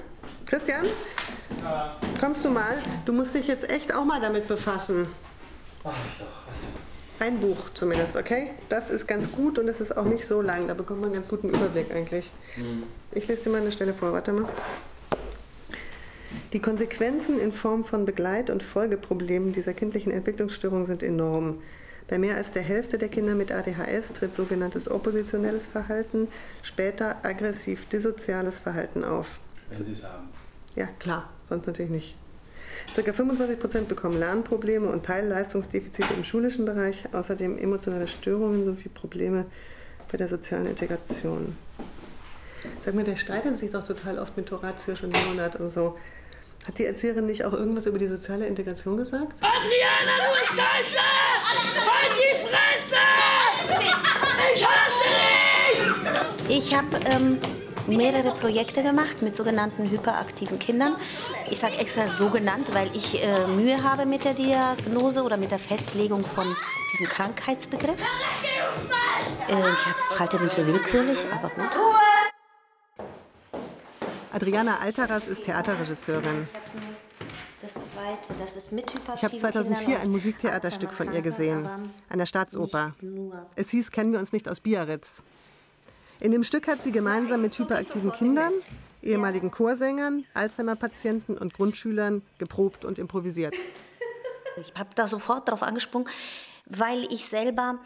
Christian? 0.47 0.85
Kommst 2.21 2.45
du 2.45 2.51
mal? 2.51 2.77
Du 3.05 3.13
musst 3.13 3.35
dich 3.35 3.47
jetzt 3.47 3.71
echt 3.71 3.95
auch 3.95 4.05
mal 4.05 4.21
damit 4.21 4.49
befassen. 4.49 5.07
Mach 5.85 5.93
ich 6.11 6.19
doch. 6.19 6.27
Was 6.49 6.63
denn? 6.63 6.73
Ein 7.19 7.41
Buch 7.41 7.71
zumindest, 7.75 8.17
okay? 8.17 8.51
Das 8.69 8.91
ist 8.91 9.07
ganz 9.07 9.31
gut 9.33 9.59
und 9.59 9.69
es 9.69 9.81
ist 9.81 9.97
auch 9.97 10.05
nicht 10.05 10.27
so 10.27 10.43
lang. 10.43 10.67
Da 10.69 10.75
bekommt 10.75 11.01
man 11.01 11.07
einen 11.09 11.15
ganz 11.15 11.29
guten 11.29 11.49
Überblick 11.49 11.91
eigentlich. 11.95 12.31
Ich 13.13 13.27
lese 13.29 13.45
dir 13.45 13.51
mal 13.51 13.61
eine 13.63 13.73
Stelle 13.73 13.95
vor. 13.95 14.13
Warte 14.13 14.33
mal. 14.33 14.49
Die 16.57 16.63
Konsequenzen 16.63 17.39
in 17.39 17.53
Form 17.53 17.85
von 17.85 18.07
Begleit- 18.07 18.49
und 18.49 18.63
Folgeproblemen 18.63 19.53
dieser 19.53 19.75
kindlichen 19.75 20.11
Entwicklungsstörung 20.11 20.87
sind 20.87 21.03
enorm. 21.03 21.59
Bei 22.09 22.17
mehr 22.17 22.37
als 22.37 22.51
der 22.51 22.63
Hälfte 22.63 22.97
der 22.97 23.11
Kinder 23.11 23.35
mit 23.35 23.53
ADHS 23.53 24.15
tritt 24.15 24.33
sogenanntes 24.33 24.91
oppositionelles 24.91 25.67
Verhalten, 25.67 26.29
später 26.63 27.17
aggressiv-dissoziales 27.25 28.59
Verhalten 28.59 29.05
auf. 29.05 29.39
Wenn 29.71 29.85
Sie 29.85 29.93
es 29.93 30.05
haben. 30.05 30.31
Ja, 30.77 30.87
klar, 30.99 31.29
sonst 31.51 31.67
natürlich 31.67 31.91
nicht. 31.91 32.17
Circa 32.95 33.13
25 33.13 33.59
Prozent 33.59 33.89
bekommen 33.89 34.19
Lernprobleme 34.19 34.89
und 34.89 35.05
Teilleistungsdefizite 35.05 36.15
im 36.15 36.25
schulischen 36.25 36.65
Bereich, 36.65 37.05
außerdem 37.13 37.59
emotionale 37.59 38.09
Störungen 38.09 38.65
sowie 38.65 38.89
Probleme 38.89 39.45
bei 40.11 40.17
der 40.17 40.29
sozialen 40.29 40.69
Integration. 40.69 41.55
Sag 42.83 42.95
mal, 42.95 43.05
der 43.05 43.17
streitet 43.17 43.59
sich 43.59 43.73
doch 43.73 43.85
total 43.85 44.19
oft 44.19 44.39
mit 44.39 44.51
Horatius 44.51 45.03
und 45.03 45.13
Leonard 45.13 45.57
und 45.57 45.69
so. 45.69 45.99
Hat 46.67 46.79
die 46.79 46.85
Erzieherin 46.85 47.27
nicht 47.27 47.45
auch 47.45 47.53
irgendwas 47.53 47.87
über 47.87 47.99
die 47.99 48.09
soziale 48.09 48.47
Integration 48.47 48.97
gesagt? 48.97 49.33
Adriana, 49.41 50.17
du 50.19 50.45
Scheiße! 50.45 50.99
Halt 51.79 52.17
die 52.17 52.37
Fresse! 52.43 52.97
Ich 54.53 54.67
hasse 54.67 55.05
dich! 56.49 56.57
Ich 56.57 56.75
habe 56.75 56.99
ähm, 57.05 57.39
mehrere 57.87 58.33
Projekte 58.33 58.83
gemacht 58.83 59.23
mit 59.23 59.37
sogenannten 59.37 59.89
hyperaktiven 59.89 60.59
Kindern. 60.59 60.97
Ich 61.49 61.59
sage 61.61 61.77
extra 61.79 62.09
so 62.09 62.31
genannt, 62.31 62.71
weil 62.73 62.91
ich 62.97 63.23
äh, 63.23 63.47
Mühe 63.47 63.85
habe 63.85 64.05
mit 64.05 64.25
der 64.25 64.35
Diagnose 64.35 65.23
oder 65.23 65.37
mit 65.37 65.53
der 65.53 65.61
Festlegung 65.61 66.25
von 66.25 66.47
diesem 66.93 67.07
Krankheitsbegriff. 67.07 68.03
Äh, 69.49 69.53
ich 69.53 70.19
halte 70.19 70.39
den 70.39 70.51
für 70.51 70.67
willkürlich, 70.67 71.27
aber 71.31 71.49
gut. 71.51 71.71
Adriana 74.37 74.81
Altaras 74.81 75.29
ist 75.29 75.45
Theaterregisseurin. 75.45 76.47
Ich 79.15 79.23
habe 79.25 79.35
2004 79.35 80.01
ein 80.01 80.11
Musiktheaterstück 80.11 80.93
von 80.93 81.11
ihr 81.15 81.23
gesehen, 81.23 81.67
an 82.11 82.19
der 82.19 82.27
Staatsoper. 82.27 82.95
Es 83.55 83.71
hieß 83.71 83.91
Kennen 83.91 84.13
wir 84.13 84.19
uns 84.19 84.35
nicht 84.35 84.51
aus 84.51 84.61
Biarritz. 84.61 85.23
In 86.21 86.33
dem 86.33 86.45
Stück 86.45 86.69
hat 86.69 86.83
sie 86.83 86.93
gemeinsam 86.93 87.41
mit 87.41 87.59
hyperaktiven 87.59 88.13
Kindern, 88.13 88.53
ehemaligen 89.03 89.51
Chorsängern, 89.51 90.27
Alzheimer-Patienten 90.35 91.39
und 91.39 91.55
Grundschülern 91.55 92.21
geprobt 92.37 92.85
und 92.85 92.99
improvisiert. 92.99 93.55
Ich 94.59 94.73
habe 94.75 94.89
da 94.95 95.07
sofort 95.07 95.51
drauf 95.51 95.63
angesprungen, 95.63 96.09
weil 96.65 97.05
ich 97.13 97.29
selber 97.29 97.79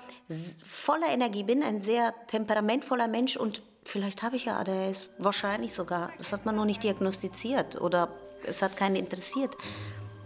voller 0.64 1.08
Energie 1.08 1.42
bin, 1.42 1.64
ein 1.64 1.80
sehr 1.80 2.14
temperamentvoller 2.28 3.08
Mensch 3.08 3.36
und 3.36 3.60
vielleicht 3.90 4.22
habe 4.22 4.36
ich 4.36 4.44
ja 4.44 4.56
ADHS, 4.58 5.08
wahrscheinlich 5.18 5.74
sogar. 5.74 6.10
Das 6.18 6.32
hat 6.32 6.46
man 6.46 6.56
noch 6.56 6.64
nicht 6.64 6.82
diagnostiziert 6.82 7.80
oder 7.80 8.08
es 8.46 8.62
hat 8.62 8.76
keinen 8.76 8.96
interessiert. 8.96 9.56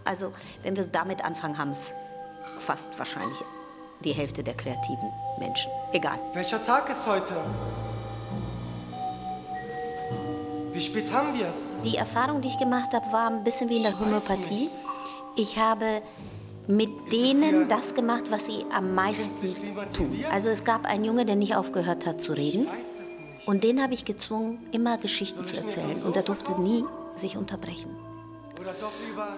Also, 0.05 0.31
wenn 0.63 0.75
wir 0.75 0.83
damit 0.85 1.25
anfangen, 1.25 1.57
haben 1.57 1.71
es 1.71 1.93
fast 2.59 2.97
wahrscheinlich 2.99 3.39
die 4.03 4.13
Hälfte 4.13 4.43
der 4.43 4.53
kreativen 4.53 5.11
Menschen. 5.39 5.71
Egal. 5.91 6.19
Welcher 6.33 6.63
Tag 6.63 6.89
ist 6.89 7.07
heute? 7.07 7.33
Wie 10.71 10.81
spät 10.81 11.11
haben 11.11 11.37
wir 11.37 11.47
es? 11.47 11.71
Die 11.83 11.97
Erfahrung, 11.97 12.41
die 12.41 12.49
ich 12.49 12.59
gemacht 12.59 12.93
habe, 12.93 13.11
war 13.11 13.29
ein 13.29 13.43
bisschen 13.43 13.69
wie 13.69 13.77
in 13.77 13.83
der 13.83 13.97
Homöopathie. 13.97 14.69
Ich 15.37 15.57
habe 15.57 16.01
mit 16.67 16.89
denen 17.11 17.67
das 17.67 17.93
gemacht, 17.93 18.25
was 18.29 18.45
sie 18.45 18.65
am 18.71 18.93
meisten 18.93 19.47
tun. 19.93 20.25
Also 20.31 20.49
es 20.49 20.63
gab 20.63 20.85
einen 20.85 21.05
Junge, 21.05 21.25
der 21.25 21.35
nicht 21.35 21.55
aufgehört 21.55 22.05
hat 22.05 22.21
zu 22.21 22.33
reden. 22.33 22.67
Und 23.45 23.63
den 23.63 23.81
habe 23.81 23.93
ich 23.93 24.05
gezwungen, 24.05 24.65
immer 24.71 24.97
Geschichten 24.97 25.43
zu 25.43 25.55
erzählen. 25.57 26.01
Und 26.03 26.15
er 26.15 26.23
durfte 26.23 26.59
nie 26.59 26.83
sich 27.15 27.37
unterbrechen. 27.37 27.95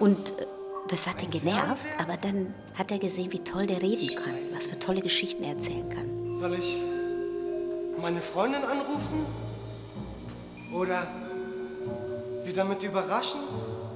Und 0.00 0.30
äh, 0.38 0.46
das 0.88 1.06
hat 1.06 1.22
ihn 1.22 1.30
genervt, 1.30 1.88
aber 1.98 2.16
dann 2.16 2.54
hat 2.74 2.90
er 2.90 2.98
gesehen, 2.98 3.32
wie 3.32 3.40
toll 3.40 3.66
der 3.66 3.82
reden 3.82 4.16
kann, 4.16 4.34
was 4.54 4.66
für 4.66 4.78
tolle 4.78 5.00
Geschichten 5.02 5.44
er 5.44 5.50
erzählen 5.50 5.88
kann. 5.90 6.34
Soll 6.34 6.54
ich 6.54 6.76
meine 8.00 8.20
Freundin 8.20 8.62
anrufen? 8.62 9.26
Oder 10.72 11.06
sie 12.36 12.52
damit 12.52 12.82
überraschen? 12.82 13.40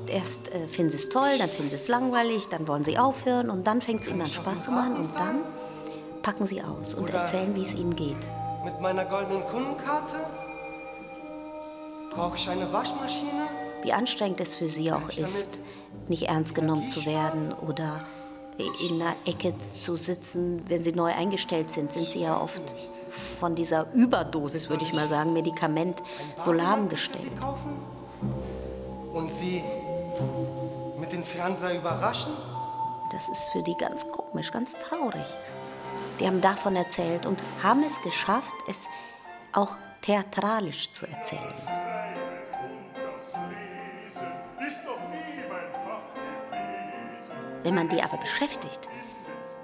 Erst 0.07 0.53
äh, 0.53 0.69
finden 0.69 0.91
sie 0.91 0.97
es 0.97 1.09
toll, 1.09 1.39
dann 1.39 1.49
finden 1.49 1.71
sie 1.71 1.77
es 1.77 1.89
langweilig, 1.89 2.49
dann 2.49 2.67
wollen 2.69 2.85
sie 2.85 2.99
aufhören 2.99 3.49
und 3.49 3.67
dann 3.67 3.81
fängt 3.81 4.03
es 4.03 4.09
ihnen 4.09 4.21
an 4.21 4.27
Spaß 4.27 4.65
zu 4.65 4.71
machen 4.73 4.97
und 4.97 5.15
dann 5.15 5.41
packen 6.23 6.47
sie 6.47 6.63
aus 6.63 6.95
und 6.95 7.11
erzählen, 7.11 7.55
wie 7.55 7.63
es 7.63 7.75
ihnen 7.75 7.95
geht. 7.95 8.17
Mit 8.65 8.81
meiner 8.81 9.05
goldenen 9.05 9.45
Kundenkarte? 9.47 10.15
Brauche 12.11 12.37
ich 12.37 12.49
eine 12.49 12.73
Waschmaschine? 12.73 13.49
Wie 13.83 13.93
anstrengend 13.93 14.41
es 14.41 14.55
für 14.55 14.69
sie 14.69 14.93
auch 14.93 15.09
ist, 15.09 15.59
nicht 16.09 16.29
ernst 16.29 16.55
genommen 16.55 16.89
zu 16.89 17.05
werden 17.05 17.53
oder 17.53 18.01
in 18.59 19.03
einer 19.03 19.15
Ecke 19.25 19.59
zu 19.59 19.97
sitzen. 19.97 20.63
Wenn 20.69 20.83
sie 20.83 20.93
neu 20.93 21.13
eingestellt 21.13 21.73
sind, 21.73 21.93
sind 21.93 22.09
sie 22.09 22.21
ja 22.21 22.41
oft 22.41 22.77
von 23.41 23.55
dieser 23.55 23.93
Überdosis, 23.93 24.69
würde 24.69 24.85
ich 24.85 24.93
mal 24.93 25.09
sagen, 25.09 25.33
Medikament 25.33 26.03
so 26.37 26.53
lahmgestellt. 26.53 27.33
Und 29.13 29.31
sie 29.31 29.65
mit 31.01 31.13
dem 31.13 31.25
Fernseher 31.25 31.75
überraschen? 31.75 32.33
Das 33.11 33.29
ist 33.29 33.49
für 33.49 33.63
die 33.63 33.77
ganz 33.77 34.07
komisch, 34.11 34.53
ganz 34.53 34.79
traurig. 34.79 35.27
Die 36.21 36.27
haben 36.27 36.41
davon 36.41 36.77
erzählt 36.77 37.27
und 37.27 37.43
haben 37.63 37.83
es 37.83 38.01
geschafft, 38.03 38.55
es 38.69 38.89
auch 39.53 39.77
theatralisch 40.01 40.91
zu 40.91 41.07
erzählen. 41.07 41.55
Wenn 47.63 47.75
man 47.75 47.89
die 47.89 48.03
aber 48.03 48.17
beschäftigt, 48.17 48.89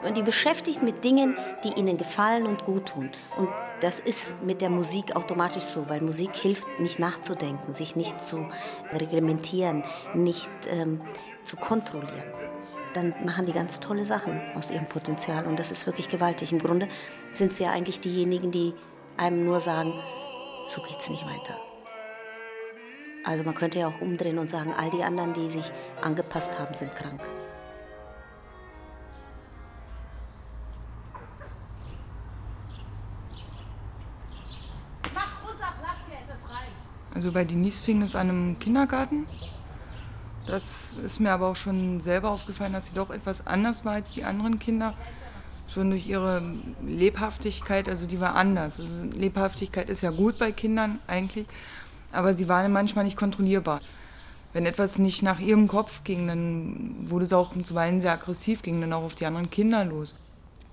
und 0.06 0.16
die 0.16 0.22
beschäftigt 0.22 0.82
mit 0.82 1.04
Dingen, 1.04 1.36
die 1.64 1.78
ihnen 1.78 1.98
gefallen 1.98 2.46
und 2.46 2.64
gut 2.64 2.86
tun. 2.86 3.10
Und 3.36 3.48
das 3.80 3.98
ist 3.98 4.42
mit 4.44 4.60
der 4.60 4.70
Musik 4.70 5.16
automatisch 5.16 5.64
so, 5.64 5.88
weil 5.88 6.00
Musik 6.00 6.34
hilft, 6.34 6.66
nicht 6.78 6.98
nachzudenken, 6.98 7.72
sich 7.72 7.96
nicht 7.96 8.20
zu 8.20 8.46
reglementieren, 8.92 9.84
nicht 10.14 10.50
ähm, 10.70 11.00
zu 11.44 11.56
kontrollieren. 11.56 12.47
Dann 12.94 13.14
machen 13.24 13.46
die 13.46 13.52
ganz 13.52 13.80
tolle 13.80 14.04
Sachen 14.04 14.40
aus 14.54 14.70
ihrem 14.70 14.86
Potenzial 14.86 15.46
und 15.46 15.58
das 15.58 15.70
ist 15.70 15.86
wirklich 15.86 16.08
gewaltig. 16.08 16.52
Im 16.52 16.58
Grunde 16.58 16.88
sind 17.32 17.52
sie 17.52 17.64
ja 17.64 17.70
eigentlich 17.70 18.00
diejenigen, 18.00 18.50
die 18.50 18.74
einem 19.16 19.44
nur 19.44 19.60
sagen, 19.60 19.92
so 20.66 20.82
geht's 20.82 21.10
nicht 21.10 21.24
weiter. 21.24 21.56
Also 23.24 23.44
man 23.44 23.54
könnte 23.54 23.78
ja 23.78 23.88
auch 23.88 24.00
umdrehen 24.00 24.38
und 24.38 24.48
sagen, 24.48 24.72
all 24.76 24.90
die 24.90 25.02
anderen, 25.02 25.34
die 25.34 25.48
sich 25.48 25.70
angepasst 26.02 26.58
haben, 26.58 26.72
sind 26.72 26.94
krank. 26.94 27.20
Also 37.14 37.32
bei 37.32 37.44
Denise 37.44 37.80
fing 37.80 38.02
es 38.02 38.14
an 38.14 38.30
im 38.30 38.58
Kindergarten. 38.60 39.26
Das 40.48 40.96
ist 41.04 41.20
mir 41.20 41.30
aber 41.30 41.48
auch 41.48 41.56
schon 41.56 42.00
selber 42.00 42.30
aufgefallen, 42.30 42.72
dass 42.72 42.86
sie 42.86 42.94
doch 42.94 43.10
etwas 43.10 43.46
anders 43.46 43.84
war 43.84 43.92
als 43.92 44.12
die 44.12 44.24
anderen 44.24 44.58
Kinder. 44.58 44.94
Schon 45.68 45.90
durch 45.90 46.08
ihre 46.08 46.42
Lebhaftigkeit, 46.86 47.86
also 47.86 48.06
die 48.06 48.18
war 48.18 48.34
anders. 48.34 48.80
Also 48.80 49.04
Lebhaftigkeit 49.14 49.90
ist 49.90 50.00
ja 50.00 50.10
gut 50.10 50.38
bei 50.38 50.50
Kindern 50.50 51.00
eigentlich, 51.06 51.46
aber 52.12 52.34
sie 52.34 52.48
waren 52.48 52.72
manchmal 52.72 53.04
nicht 53.04 53.18
kontrollierbar. 53.18 53.82
Wenn 54.54 54.64
etwas 54.64 54.96
nicht 54.96 55.22
nach 55.22 55.38
ihrem 55.38 55.68
Kopf 55.68 56.02
ging, 56.04 56.26
dann 56.26 57.10
wurde 57.10 57.26
es 57.26 57.34
auch 57.34 57.54
zuweilen 57.62 58.00
sehr 58.00 58.12
aggressiv, 58.12 58.62
ging 58.62 58.80
dann 58.80 58.94
auch 58.94 59.02
auf 59.02 59.14
die 59.14 59.26
anderen 59.26 59.50
Kinder 59.50 59.84
los. 59.84 60.16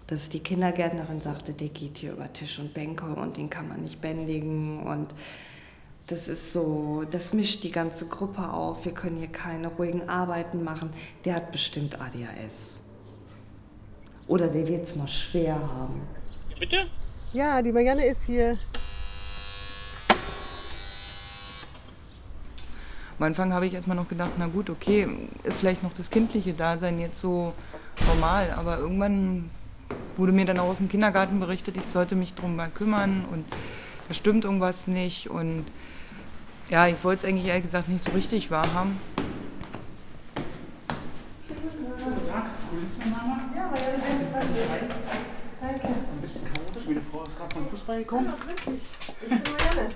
Dass 0.08 0.30
die 0.30 0.40
Kindergärtnerin 0.40 1.20
sagte, 1.20 1.52
der 1.52 1.68
geht 1.68 1.98
hier 1.98 2.14
über 2.14 2.32
Tisch 2.32 2.60
und 2.60 2.74
Bänke 2.74 3.08
und 3.08 3.36
den 3.36 3.50
kann 3.50 3.68
man 3.68 3.82
nicht 3.82 4.00
bändigen. 4.00 4.80
Und 4.80 5.08
Das 6.08 6.28
ist 6.28 6.54
so, 6.54 7.04
das 7.10 7.34
mischt 7.34 7.64
die 7.64 7.72
ganze 7.72 8.08
Gruppe 8.08 8.48
auf. 8.48 8.86
Wir 8.86 8.92
können 8.92 9.18
hier 9.18 9.28
keine 9.28 9.70
ruhigen 9.70 10.08
Arbeiten 10.08 10.64
machen. 10.64 10.92
Der 11.26 11.34
hat 11.34 11.52
bestimmt 11.52 12.00
ADHS. 12.00 12.80
Oder 14.28 14.48
der 14.48 14.68
wird 14.68 14.88
es 14.88 14.96
mal 14.96 15.08
schwer 15.08 15.56
haben. 15.56 16.02
Bitte? 16.60 16.86
Ja, 17.34 17.60
die 17.64 17.72
Marianne 17.72 18.06
ist 18.06 18.24
hier. 18.26 18.60
Am 23.18 23.24
Anfang 23.24 23.52
habe 23.52 23.66
ich 23.66 23.74
erstmal 23.74 23.98
noch 23.98 24.08
gedacht, 24.08 24.32
na 24.38 24.46
gut, 24.46 24.70
okay, 24.70 25.08
ist 25.44 25.60
vielleicht 25.60 25.82
noch 25.82 25.94
das 25.94 26.12
kindliche 26.12 26.54
Dasein 26.54 27.00
jetzt 27.00 27.20
so 27.20 27.54
normal, 28.08 28.52
aber 28.52 28.78
irgendwann 28.78 29.50
wurde 30.18 30.34
mir 30.34 30.46
dann 30.46 30.60
auch 30.60 30.68
aus 30.68 30.78
dem 30.78 30.90
Kindergarten 30.90 31.40
berichtet, 31.40 31.78
ich 31.78 31.86
sollte 31.86 32.16
mich 32.16 32.34
darum 32.34 32.58
mal 32.58 32.70
kümmern 32.70 33.26
und 33.32 33.46
da 34.08 34.14
stimmt 34.14 34.44
irgendwas 34.44 34.88
nicht 34.88 35.30
und 35.30 35.66
ja, 36.70 36.88
ich 36.88 37.04
wollte 37.04 37.26
es 37.26 37.30
eigentlich 37.30 37.46
ehrlich 37.46 37.64
gesagt 37.64 37.90
nicht 37.90 38.04
so 38.04 38.12
richtig 38.12 38.52
wahrhaben. 38.52 39.00
Guten 41.48 42.28
Tag, 42.28 42.46
grüß 42.70 42.98
mich, 42.98 43.08
Mama. 43.08 43.40
Ja, 43.56 43.68
Marianne, 43.68 44.28
danke. 44.32 45.88
Ein 45.88 46.22
bisschen 46.22 46.54
chaotisch, 46.54 46.86
meine 46.88 47.02
Frau 47.02 47.24
ist 47.24 47.38
gerade 47.38 47.54
vom 47.56 47.66
Fußball 47.66 47.98
gekommen. 48.00 48.26
Ja, 48.26 48.34
dich. 48.72 48.82
Ich 49.22 49.30
bin 49.30 49.30
Marianne. 49.30 49.90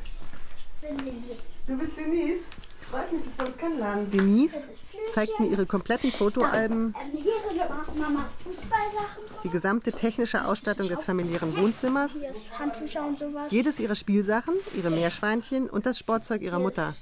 Ich 0.82 0.88
bin 0.88 0.98
Denise. 0.98 1.58
Du 1.68 1.78
bist 1.78 1.98
Denise? 1.98 2.44
Freut 2.90 3.12
mich, 3.12 3.22
dass 3.24 3.38
wir 3.38 3.46
uns 3.48 3.58
kennenlernen. 3.58 4.10
Denise 4.12 4.68
zeigt 5.14 5.40
mir 5.40 5.48
ihre 5.48 5.66
kompletten 5.66 6.12
Fotoalben, 6.12 6.96
Ähm, 7.00 7.12
hier 7.18 7.34
sind 7.48 7.60
Mamas 8.00 8.36
Fußballsachen. 8.44 9.24
die 9.44 9.50
gesamte 9.50 9.92
technische 9.92 10.46
Ausstattung 10.46 10.88
des 10.88 11.04
familiären 11.04 11.56
Wohnzimmers, 11.58 12.22
jedes 13.50 13.80
ihrer 13.80 13.96
Spielsachen, 13.96 14.54
ihre 14.76 14.90
Meerschweinchen 14.90 15.70
und 15.70 15.86
das 15.86 15.98
Sportzeug 16.00 16.42
ihrer 16.42 16.60
Mutter. 16.60 16.94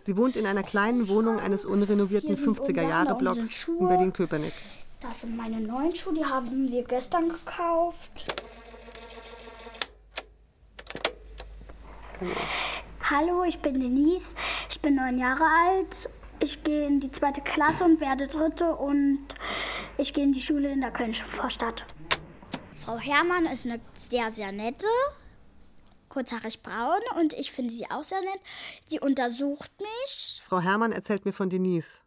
Sie 0.00 0.16
wohnt 0.16 0.36
in 0.36 0.46
einer 0.46 0.62
kleinen 0.62 1.08
Wohnung 1.08 1.40
eines 1.40 1.64
unrenovierten 1.64 2.28
Hier 2.28 2.36
sind 2.38 2.48
unter 2.48 2.62
anderem 2.62 2.88
50er-Jahre-Blocks 2.88 3.54
Schuhe. 3.54 3.78
in 3.80 3.88
Berlin-Köpenick. 3.88 4.54
Das 5.00 5.20
sind 5.22 5.36
meine 5.36 5.60
neuen 5.60 5.94
Schuhe, 5.94 6.14
die 6.14 6.24
haben 6.24 6.68
wir 6.70 6.82
gestern 6.84 7.28
gekauft. 7.28 8.24
Hallo, 13.10 13.42
ich 13.42 13.60
bin 13.60 13.80
Denise. 13.80 14.34
Ich 14.68 14.82
bin 14.82 14.96
neun 14.96 15.18
Jahre 15.18 15.42
alt. 15.44 16.10
Ich 16.40 16.62
gehe 16.62 16.86
in 16.86 17.00
die 17.00 17.10
zweite 17.10 17.40
Klasse 17.40 17.82
und 17.84 18.02
werde 18.02 18.26
dritte 18.26 18.76
und 18.76 19.24
ich 19.96 20.12
gehe 20.12 20.24
in 20.24 20.34
die 20.34 20.42
Schule 20.42 20.70
in 20.70 20.82
der 20.82 20.90
Kölnischen 20.90 21.24
Vorstadt. 21.28 21.86
Frau 22.74 22.98
Herrmann 22.98 23.46
ist 23.46 23.64
eine 23.64 23.80
sehr, 23.96 24.30
sehr 24.30 24.52
nette, 24.52 24.86
kurzhaarig 26.10 26.62
braun 26.62 27.00
und 27.18 27.32
ich 27.32 27.50
finde 27.50 27.72
sie 27.72 27.90
auch 27.90 28.04
sehr 28.04 28.20
nett. 28.20 28.40
Sie 28.88 29.00
untersucht 29.00 29.72
mich. 29.80 30.42
Frau 30.46 30.60
Herrmann 30.60 30.92
erzählt 30.92 31.24
mir 31.24 31.32
von 31.32 31.48
Denise. 31.48 32.02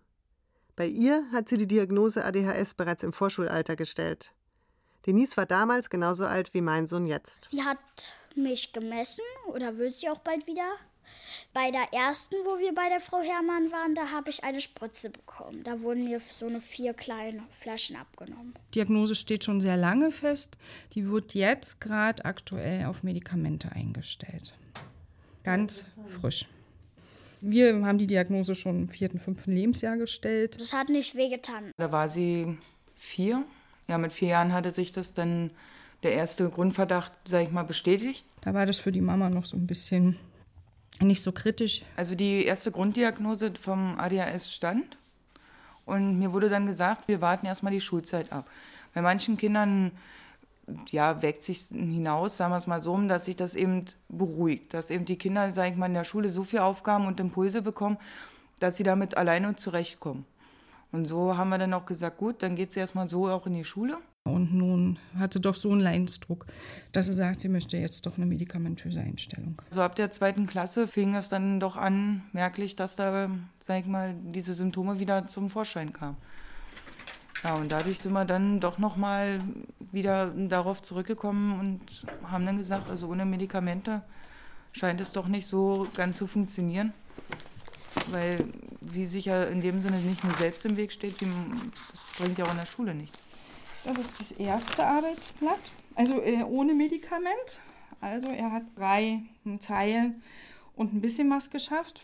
Bei 0.76 0.86
ihr 0.86 1.26
hat 1.32 1.50
sie 1.50 1.58
die 1.58 1.68
Diagnose 1.68 2.24
ADHS 2.24 2.76
bereits 2.76 3.02
im 3.02 3.12
Vorschulalter 3.12 3.76
gestellt. 3.76 4.34
Denise 5.08 5.36
war 5.36 5.48
damals 5.48 5.90
genauso 5.90 6.26
alt 6.28 6.54
wie 6.54 6.62
mein 6.62 6.86
Sohn 6.86 7.08
jetzt. 7.08 7.50
Sie 7.50 7.64
hat 7.64 7.80
mich 8.36 8.72
gemessen 8.72 9.26
oder 9.48 9.80
wird 9.80 9.96
sie 9.96 10.08
auch 10.08 10.20
bald 10.20 10.46
wieder. 10.46 10.78
Bei 11.54 11.70
der 11.70 11.92
ersten, 11.92 12.36
wo 12.46 12.60
wir 12.60 12.74
bei 12.74 12.88
der 12.88 13.02
Frau 13.02 13.22
Herrmann 13.22 13.72
waren, 13.72 13.94
da 13.94 14.12
habe 14.12 14.30
ich 14.30 14.44
eine 14.44 14.62
Spritze 14.62 15.10
bekommen. 15.10 15.64
Da 15.64 15.82
wurden 15.82 16.06
mir 16.06 16.22
so 16.22 16.48
eine 16.48 16.62
vier 16.62 16.94
kleine 16.94 17.44
Flaschen 17.60 17.98
abgenommen. 17.98 18.54
Diagnose 18.74 19.16
steht 19.16 19.44
schon 19.44 19.60
sehr 19.60 19.76
lange 19.76 20.12
fest. 20.12 20.58
Die 20.94 21.10
wird 21.10 21.34
jetzt 21.34 21.82
gerade 21.82 22.24
aktuell 22.24 22.86
auf 22.86 23.04
Medikamente 23.04 23.72
eingestellt. 23.72 24.54
Ganz 25.44 25.86
frisch. 26.20 26.48
Wir 27.42 27.86
haben 27.86 27.98
die 27.98 28.08
Diagnose 28.08 28.56
schon 28.56 28.84
im 28.84 28.90
vierten, 28.90 29.20
fünften 29.20 29.52
Lebensjahr 29.52 29.98
gestellt. 29.98 30.62
Das 30.62 30.74
hat 30.74 30.90
nicht 30.90 31.16
wehgetan. 31.16 31.72
Da 31.78 31.92
war 31.92 32.10
sie 32.10 32.58
vier. 32.96 33.44
Ja, 33.90 33.98
mit 33.98 34.12
vier 34.12 34.30
Jahren 34.30 34.54
hatte 34.54 34.72
sich 34.72 34.94
das 34.94 35.16
dann 35.16 35.50
der 36.04 36.14
erste 36.14 36.50
Grundverdacht, 36.50 37.12
sag 37.26 37.44
ich 37.44 37.52
mal, 37.52 37.64
bestätigt. 37.64 38.26
Da 38.42 38.54
war 38.54 38.66
das 38.66 38.80
für 38.80 38.92
die 38.92 39.02
Mama 39.02 39.30
noch 39.30 39.46
so 39.46 39.58
ein 39.58 39.68
bisschen 39.68 40.18
nicht 41.02 41.24
so 41.24 41.32
kritisch. 41.32 41.82
Also 41.96 42.16
die 42.16 42.46
erste 42.46 42.72
Grunddiagnose 42.72 43.54
vom 43.60 44.00
ADHS 44.00 44.54
stand 44.54 44.98
und 45.86 46.20
mir 46.20 46.34
wurde 46.34 46.50
dann 46.50 46.66
gesagt, 46.66 47.08
wir 47.08 47.22
warten 47.22 47.46
erstmal 47.46 47.74
die 47.74 47.82
Schulzeit 47.82 48.32
ab. 48.32 48.50
Bei 48.94 49.02
manchen 49.02 49.38
Kindern 49.38 49.92
ja, 50.90 51.22
wägt 51.22 51.44
sich 51.44 51.60
hinaus, 51.70 52.38
sagen 52.38 52.52
wir 52.54 52.58
es 52.58 52.68
mal 52.68 52.82
so, 52.82 52.98
dass 53.08 53.26
sich 53.26 53.36
das 53.36 53.56
eben 53.56 53.86
beruhigt, 54.10 54.74
dass 54.74 54.90
eben 54.90 55.06
die 55.06 55.18
Kinder, 55.18 55.52
sage 55.52 55.72
ich 55.72 55.76
mal, 55.76 55.88
in 55.88 55.94
der 55.94 56.06
Schule 56.06 56.30
so 56.30 56.44
viele 56.44 56.64
Aufgaben 56.64 57.08
und 57.08 57.20
Impulse 57.20 57.62
bekommen, 57.62 57.98
dass 58.60 58.78
sie 58.78 58.84
damit 58.84 59.18
alleine 59.18 59.56
zurechtkommen. 59.56 60.26
Und 60.92 61.06
so 61.06 61.38
haben 61.38 61.50
wir 61.50 61.58
dann 61.58 61.74
auch 61.74 61.86
gesagt, 61.86 62.18
gut, 62.18 62.44
dann 62.44 62.56
geht 62.56 62.72
sie 62.72 62.80
erstmal 62.80 63.08
so 63.08 63.30
auch 63.30 63.48
in 63.48 63.54
die 63.54 63.64
Schule. 63.64 63.98
Und 64.24 64.54
nun 64.54 65.00
hatte 65.18 65.40
doch 65.40 65.56
so 65.56 65.72
einen 65.72 65.82
Leidensdruck, 65.82 66.46
dass 66.92 67.08
sie 67.08 67.14
sagt, 67.14 67.40
sie 67.42 67.50
möchte 67.50 67.78
jetzt 67.78 68.06
doch 68.06 68.18
eine 68.18 68.28
medikamentöse 68.28 69.00
Einstellung. 69.00 69.60
So 69.72 69.82
ab 69.82 69.96
der 69.96 70.12
zweiten 70.12 70.46
Klasse 70.46 70.88
fing 70.88 71.16
es 71.16 71.30
dann 71.30 71.60
doch 71.60 71.76
an, 71.76 72.22
merklich, 72.32 72.76
dass 72.76 72.96
da, 72.96 73.32
sag 73.60 73.80
ich 73.80 73.88
mal, 73.88 74.14
diese 74.24 74.54
Symptome 74.54 75.00
wieder 75.00 75.26
zum 75.26 75.50
Vorschein 75.50 75.92
kamen. 75.92 76.18
Ja, 77.44 77.56
und 77.56 77.72
dadurch 77.72 78.00
sind 78.00 78.14
wir 78.14 78.26
dann 78.26 78.60
doch 78.60 78.78
nochmal 78.78 79.40
wieder 79.92 80.28
darauf 80.28 80.84
zurückgekommen 80.84 81.60
und 81.60 82.06
haben 82.30 82.46
dann 82.46 82.58
gesagt, 82.58 82.92
also 82.92 83.08
ohne 83.08 83.26
Medikamente 83.26 84.04
scheint 84.72 85.02
es 85.02 85.12
doch 85.14 85.28
nicht 85.28 85.48
so 85.48 85.88
ganz 85.96 86.18
zu 86.18 86.28
funktionieren, 86.28 86.94
weil 88.12 88.46
sie 88.88 89.08
sich 89.08 89.26
ja 89.26 89.46
in 89.46 89.62
dem 89.62 89.80
Sinne 89.80 89.98
nicht 89.98 90.24
nur 90.24 90.36
selbst 90.36 90.64
im 90.66 90.78
Weg 90.78 90.92
steht, 90.92 91.18
sie, 91.18 91.28
das 91.90 92.06
bringt 92.20 92.38
ja 92.38 92.46
auch 92.46 92.52
in 92.52 92.58
der 92.58 92.68
Schule 92.68 92.94
nichts. 92.94 93.24
Das 93.84 93.98
ist 93.98 94.20
das 94.20 94.32
erste 94.34 94.86
Arbeitsblatt, 94.86 95.72
also 95.96 96.22
äh, 96.22 96.44
ohne 96.44 96.74
Medikament. 96.74 97.60
Also 98.00 98.30
er 98.30 98.52
hat 98.52 98.64
drei 98.76 99.22
Zeilen 99.60 100.22
und 100.76 100.94
ein 100.94 101.02
bisschen 101.02 101.30
was 101.30 101.50
geschafft. 101.50 102.02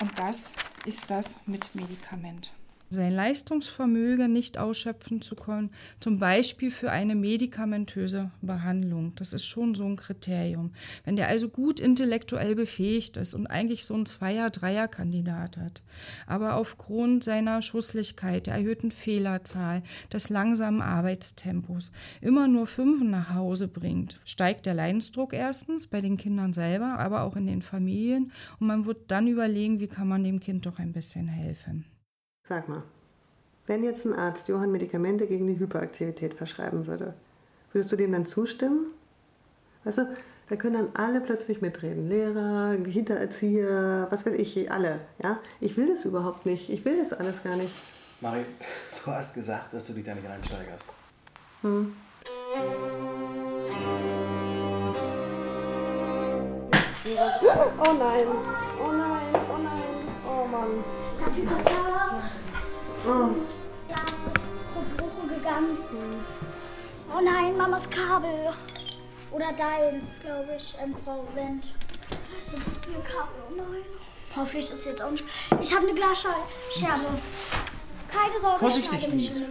Und 0.00 0.18
das 0.18 0.54
ist 0.84 1.10
das 1.10 1.36
mit 1.46 1.74
Medikament. 1.74 2.52
Sein 2.92 3.14
Leistungsvermögen 3.14 4.30
nicht 4.34 4.58
ausschöpfen 4.58 5.22
zu 5.22 5.34
können, 5.34 5.70
zum 5.98 6.18
Beispiel 6.18 6.70
für 6.70 6.90
eine 6.90 7.14
medikamentöse 7.14 8.30
Behandlung. 8.42 9.14
Das 9.14 9.32
ist 9.32 9.46
schon 9.46 9.74
so 9.74 9.86
ein 9.86 9.96
Kriterium. 9.96 10.72
Wenn 11.02 11.16
der 11.16 11.28
also 11.28 11.48
gut 11.48 11.80
intellektuell 11.80 12.54
befähigt 12.54 13.16
ist 13.16 13.32
und 13.32 13.46
eigentlich 13.46 13.86
so 13.86 13.94
ein 13.94 14.04
Zweier-, 14.04 14.50
Dreier-Kandidat 14.50 15.56
hat, 15.56 15.82
aber 16.26 16.56
aufgrund 16.56 17.24
seiner 17.24 17.62
Schusslichkeit, 17.62 18.46
der 18.46 18.56
erhöhten 18.56 18.90
Fehlerzahl, 18.90 19.82
des 20.12 20.28
langsamen 20.28 20.82
Arbeitstempos 20.82 21.92
immer 22.20 22.46
nur 22.46 22.66
Fünfen 22.66 23.10
nach 23.10 23.32
Hause 23.32 23.68
bringt, 23.68 24.20
steigt 24.26 24.66
der 24.66 24.74
Leidensdruck 24.74 25.32
erstens 25.32 25.86
bei 25.86 26.02
den 26.02 26.18
Kindern 26.18 26.52
selber, 26.52 26.98
aber 26.98 27.22
auch 27.22 27.36
in 27.36 27.46
den 27.46 27.62
Familien 27.62 28.32
und 28.60 28.66
man 28.66 28.84
wird 28.84 29.10
dann 29.10 29.28
überlegen, 29.28 29.80
wie 29.80 29.88
kann 29.88 30.08
man 30.08 30.24
dem 30.24 30.40
Kind 30.40 30.66
doch 30.66 30.78
ein 30.78 30.92
bisschen 30.92 31.26
helfen. 31.26 31.86
Sag 32.44 32.68
mal, 32.68 32.82
wenn 33.66 33.84
jetzt 33.84 34.04
ein 34.04 34.14
Arzt 34.14 34.48
Johann 34.48 34.72
Medikamente 34.72 35.26
gegen 35.28 35.46
die 35.46 35.58
Hyperaktivität 35.58 36.34
verschreiben 36.34 36.88
würde, 36.88 37.14
würdest 37.72 37.92
du 37.92 37.96
dem 37.96 38.10
dann 38.10 38.26
zustimmen? 38.26 38.86
Also, 39.84 40.06
da 40.48 40.56
können 40.56 40.74
dann 40.74 40.88
alle 40.94 41.20
plötzlich 41.20 41.62
mitreden. 41.62 42.08
Lehrer, 42.08 42.76
Kita-Erzieher, 42.76 44.08
was 44.10 44.26
weiß 44.26 44.34
ich, 44.34 44.70
alle. 44.70 45.00
Ja? 45.22 45.38
Ich 45.60 45.76
will 45.76 45.86
das 45.86 46.04
überhaupt 46.04 46.44
nicht. 46.44 46.68
Ich 46.68 46.84
will 46.84 46.98
das 46.98 47.12
alles 47.12 47.44
gar 47.44 47.56
nicht. 47.56 47.72
Mari, 48.20 48.44
du 49.04 49.10
hast 49.10 49.34
gesagt, 49.34 49.72
dass 49.72 49.86
du 49.86 49.92
dich 49.92 50.04
da 50.04 50.14
nicht 50.14 50.28
reinsteigerst. 50.28 50.88
Hm. 51.62 51.94
Oh 57.84 57.92
nein, 57.98 58.26
oh 58.78 58.92
nein, 58.92 59.22
oh 59.48 59.58
nein, 59.58 59.82
oh 60.26 60.46
Mann. 60.46 61.71
Oh. 63.04 63.34
Das 63.88 64.42
ist 64.42 64.72
zur 64.72 64.82
Bruche 64.96 65.34
gegangen. 65.34 65.78
Oh 67.10 67.20
nein, 67.22 67.56
Mamas 67.56 67.90
Kabel. 67.90 68.50
Oder 69.32 69.52
deins, 69.52 70.20
glaube 70.20 70.48
ich, 70.56 70.74
ähm, 70.82 70.94
Frau 70.94 71.26
Wendt. 71.34 71.64
Das 72.52 72.60
ist 72.66 72.86
ihr 72.86 73.02
Kabel. 73.02 73.42
Oh 73.50 73.54
nein. 73.56 73.82
Hoffentlich 74.36 74.64
ist 74.64 74.78
es 74.78 74.84
jetzt 74.84 75.02
auch 75.02 75.10
nicht. 75.10 75.24
Ich 75.60 75.74
habe 75.74 75.86
eine 75.86 75.94
Glasscherbe. 75.94 76.36
Keine 78.08 78.40
Sorge, 78.40 78.58
Vorsichtig, 78.58 79.08
Mies. 79.08 79.42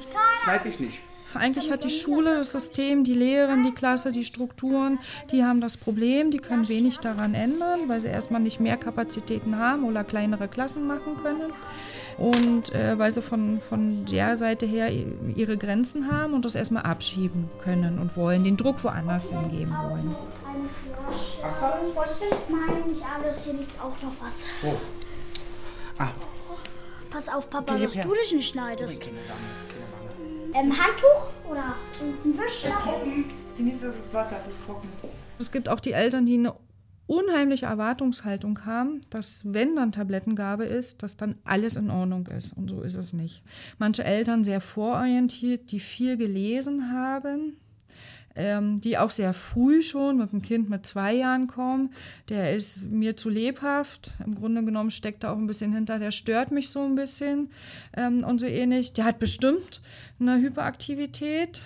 Schneid 0.44 0.64
dich 0.64 0.80
nicht. 0.80 1.02
Eigentlich 1.34 1.72
hat 1.72 1.84
die 1.84 1.90
Schule, 1.90 2.36
das 2.36 2.52
System, 2.52 3.04
die 3.04 3.14
Lehrerin, 3.14 3.64
die 3.64 3.72
Klasse, 3.72 4.12
die 4.12 4.26
Strukturen, 4.26 5.00
die 5.32 5.44
haben 5.44 5.62
das 5.62 5.78
Problem, 5.78 6.30
die 6.30 6.40
können 6.40 6.68
wenig 6.68 6.98
daran 6.98 7.34
ändern, 7.34 7.88
weil 7.88 8.02
sie 8.02 8.10
erstmal 8.10 8.42
nicht 8.42 8.60
mehr 8.60 8.76
Kapazitäten 8.76 9.58
haben 9.58 9.86
oder 9.86 10.04
kleinere 10.04 10.50
Klassen 10.50 10.86
machen 10.88 11.16
können. 11.22 11.54
Und 12.22 12.72
äh, 12.74 13.00
weil 13.00 13.10
sie 13.10 13.22
von, 13.24 13.60
von 13.60 14.06
der 14.06 14.36
Seite 14.36 14.68
her 14.68 14.92
ihre 15.36 15.58
Grenzen 15.58 16.12
haben 16.12 16.34
und 16.34 16.46
das 16.46 16.54
erstmal 16.54 16.84
abschieben 16.84 17.50
können 17.64 17.98
und 17.98 18.16
wollen, 18.16 18.44
den 18.44 18.58
Druck 18.58 18.84
woanders 18.84 19.32
hingeben 19.32 19.74
wollen. 19.74 20.16
Was 21.42 21.62
war 21.62 21.80
das, 21.82 22.20
Bäuschen? 22.20 22.38
Nein, 22.50 22.92
nicht 22.92 23.04
alles, 23.04 23.44
hier 23.44 23.54
liegt 23.54 23.80
auch 23.82 24.00
noch 24.04 24.14
was. 24.24 24.46
Oh. 24.64 24.76
Ah. 25.98 26.10
Pass 27.10 27.28
auf, 27.28 27.50
Papa, 27.50 27.78
dass 27.78 27.96
her. 27.96 28.04
du 28.04 28.14
dich 28.14 28.34
nicht 28.34 28.50
schneidest. 28.50 29.02
Keine 29.02 29.18
Dame, 29.28 30.68
Ähm, 30.68 30.72
Handtuch 30.72 31.50
oder 31.50 31.76
ein? 32.00 33.26
Genieß 33.58 33.82
das 33.82 34.14
Wasser, 34.14 34.42
das 34.46 34.56
trocken. 34.66 34.88
Es 35.40 35.52
gibt 35.52 35.68
auch 35.68 35.80
die 35.80 35.94
Eltern, 35.94 36.26
die 36.28 36.36
eine 36.36 36.54
unheimliche 37.12 37.66
Erwartungshaltung 37.66 38.66
haben, 38.66 39.02
dass 39.10 39.42
wenn 39.44 39.76
dann 39.76 39.92
Tablettengabe 39.92 40.64
ist, 40.64 41.04
dass 41.04 41.18
dann 41.18 41.36
alles 41.44 41.76
in 41.76 41.90
Ordnung 41.90 42.26
ist. 42.28 42.54
Und 42.56 42.70
so 42.70 42.82
ist 42.82 42.96
es 42.96 43.12
nicht. 43.12 43.44
Manche 43.78 44.06
Eltern 44.06 44.46
sehr 44.46 44.62
vororientiert, 44.62 45.74
die 45.74 45.82
viel 45.82 46.16
gelesen 46.16 46.94
haben, 46.94 47.58
ähm, 48.34 48.80
die 48.80 48.98
auch 48.98 49.10
sehr 49.10 49.34
früh 49.34 49.82
schon 49.82 50.20
mit 50.20 50.32
dem 50.32 50.42
Kind 50.42 50.70
mit 50.70 50.86
zwei 50.86 51.14
Jahren 51.14 51.48
kommen. 51.48 51.90
Der 52.30 52.56
ist 52.56 52.84
mir 52.84 53.18
zu 53.18 53.28
lebhaft. 53.28 54.12
Im 54.26 54.34
Grunde 54.34 54.64
genommen 54.64 54.90
steckt 54.90 55.26
da 55.26 55.34
auch 55.34 55.38
ein 55.38 55.48
bisschen 55.48 55.74
hinter. 55.74 56.00
Der 56.00 56.12
stört 56.12 56.52
mich 56.52 56.70
so 56.70 56.82
ein 56.86 56.96
bisschen 56.96 57.50
ähm, 57.98 58.24
und 58.24 58.40
so 58.40 58.46
ähnlich. 58.46 58.94
Der 58.94 59.04
hat 59.04 59.20
bestimmt 59.20 59.82
eine 60.18 60.38
Hyperaktivität. 60.38 61.64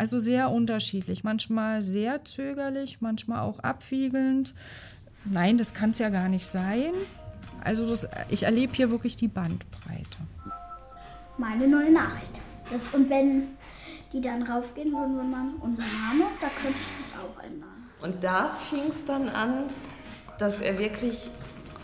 Also 0.00 0.18
sehr 0.18 0.50
unterschiedlich. 0.50 1.24
Manchmal 1.24 1.82
sehr 1.82 2.24
zögerlich, 2.24 3.02
manchmal 3.02 3.40
auch 3.40 3.58
abwiegelnd. 3.58 4.54
Nein, 5.26 5.58
das 5.58 5.74
kann 5.74 5.90
es 5.90 5.98
ja 5.98 6.08
gar 6.08 6.30
nicht 6.30 6.46
sein. 6.46 6.94
Also 7.62 7.86
das, 7.86 8.08
ich 8.30 8.44
erlebe 8.44 8.72
hier 8.72 8.90
wirklich 8.90 9.16
die 9.16 9.28
Bandbreite. 9.28 10.20
Meine 11.36 11.68
neue 11.68 11.92
Nachricht. 11.92 12.32
Das, 12.72 12.94
und 12.94 13.10
wenn 13.10 13.42
die 14.10 14.22
dann 14.22 14.42
raufgehen 14.42 14.90
würden, 14.90 15.18
wenn 15.18 15.28
man 15.28 15.54
unser 15.56 15.82
Name, 15.82 16.30
da 16.40 16.46
könnte 16.48 16.80
ich 16.80 16.88
das 16.96 17.20
auch 17.20 17.44
ändern. 17.44 17.68
Und 18.00 18.24
da 18.24 18.48
fing 18.48 18.88
es 18.88 19.04
dann 19.04 19.28
an, 19.28 19.64
dass 20.38 20.62
er 20.62 20.78
wirklich 20.78 21.28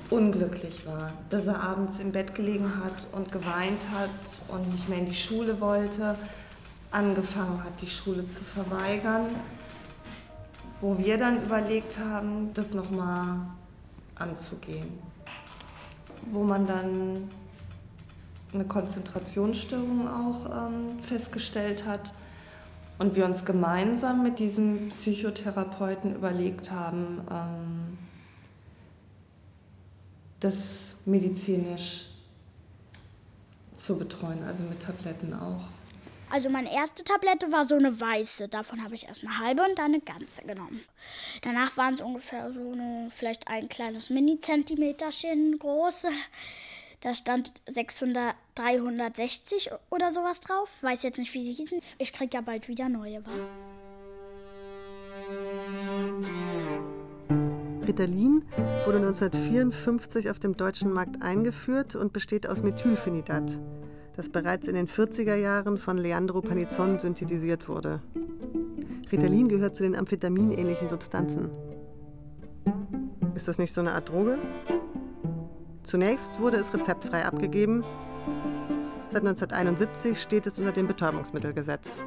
unglücklich 0.09 0.87
war, 0.87 1.12
dass 1.29 1.46
er 1.48 1.62
abends 1.62 1.98
im 1.98 2.12
Bett 2.12 2.35
gelegen 2.35 2.83
hat 2.83 3.07
und 3.12 3.31
geweint 3.31 3.87
hat 3.94 4.09
und 4.48 4.72
nicht 4.72 4.88
mehr 4.88 5.00
in 5.00 5.07
die 5.07 5.14
Schule 5.14 5.61
wollte, 5.61 6.16
angefangen 6.96 7.62
hat, 7.62 7.82
die 7.82 7.87
Schule 7.87 8.26
zu 8.26 8.42
verweigern, 8.42 9.26
wo 10.80 10.96
wir 10.96 11.18
dann 11.18 11.44
überlegt 11.44 11.98
haben, 11.98 12.54
das 12.54 12.72
nochmal 12.72 13.40
anzugehen, 14.14 14.88
wo 16.32 16.42
man 16.42 16.66
dann 16.66 17.30
eine 18.54 18.64
Konzentrationsstörung 18.64 20.09
auch 20.09 20.46
ähm, 20.68 20.98
festgestellt 21.02 21.85
hat 21.85 22.14
und 22.98 23.14
wir 23.14 23.26
uns 23.26 23.44
gemeinsam 23.44 24.22
mit 24.22 24.38
diesem 24.38 24.88
Psychotherapeuten 24.88 26.14
überlegt 26.14 26.70
haben, 26.70 27.20
ähm, 27.30 27.98
das 30.40 30.96
medizinisch 31.04 32.06
zu 33.74 33.98
betreuen, 33.98 34.42
also 34.44 34.62
mit 34.62 34.80
Tabletten 34.80 35.35
auch. 35.35 35.75
Also 36.30 36.50
meine 36.50 36.72
erste 36.72 37.04
Tablette 37.04 37.52
war 37.52 37.64
so 37.64 37.76
eine 37.76 38.00
weiße. 38.00 38.48
Davon 38.48 38.82
habe 38.82 38.94
ich 38.94 39.06
erst 39.06 39.24
eine 39.24 39.38
halbe 39.38 39.62
und 39.62 39.78
dann 39.78 39.94
eine 39.94 40.00
ganze 40.00 40.42
genommen. 40.42 40.82
Danach 41.42 41.76
waren 41.76 41.94
es 41.94 42.00
ungefähr 42.00 42.52
so 42.52 42.72
eine, 42.72 43.08
vielleicht 43.10 43.48
ein 43.48 43.68
kleines 43.68 44.10
Mini-Zentimeterchen 44.10 45.58
große. 45.58 46.08
Da 47.00 47.14
stand 47.14 47.52
600, 47.66 48.34
360 48.56 49.70
oder 49.90 50.10
sowas 50.10 50.40
drauf. 50.40 50.82
Weiß 50.82 51.02
jetzt 51.04 51.18
nicht, 51.18 51.32
wie 51.34 51.42
sie 51.42 51.52
hießen. 51.52 51.80
Ich 51.98 52.12
krieg 52.12 52.34
ja 52.34 52.40
bald 52.40 52.68
wieder 52.68 52.88
neue. 52.88 53.24
Wa? 53.24 53.30
Ritalin 57.86 58.44
wurde 58.84 58.98
1954 58.98 60.30
auf 60.30 60.40
dem 60.40 60.56
deutschen 60.56 60.92
Markt 60.92 61.22
eingeführt 61.22 61.94
und 61.94 62.12
besteht 62.12 62.48
aus 62.48 62.62
Methylphenidat, 62.62 63.58
das 64.16 64.29
bereits 64.29 64.66
in 64.66 64.74
den 64.74 64.88
40er 64.88 65.35
Jahren 65.35 65.79
von 65.79 65.98
Leandro 65.98 66.40
Panizon 66.40 66.98
synthetisiert 66.98 67.68
wurde. 67.68 68.00
Ritalin 69.12 69.48
gehört 69.48 69.76
zu 69.76 69.83
den 69.83 69.94
Amphetamin-ähnlichen 69.94 70.88
Substanzen. 70.88 71.50
Ist 73.35 73.46
das 73.46 73.59
nicht 73.59 73.74
so 73.74 73.83
eine 73.83 73.92
Art 73.92 74.09
Droge? 74.09 74.38
Zunächst 75.83 76.40
wurde 76.40 76.57
es 76.57 76.72
rezeptfrei 76.74 77.24
abgegeben. 77.24 77.85
Seit 79.09 79.22
1971 79.22 80.20
steht 80.20 80.46
es 80.46 80.59
unter 80.59 80.72
dem 80.72 80.88
Betäubungsmittelgesetz. 80.88 82.00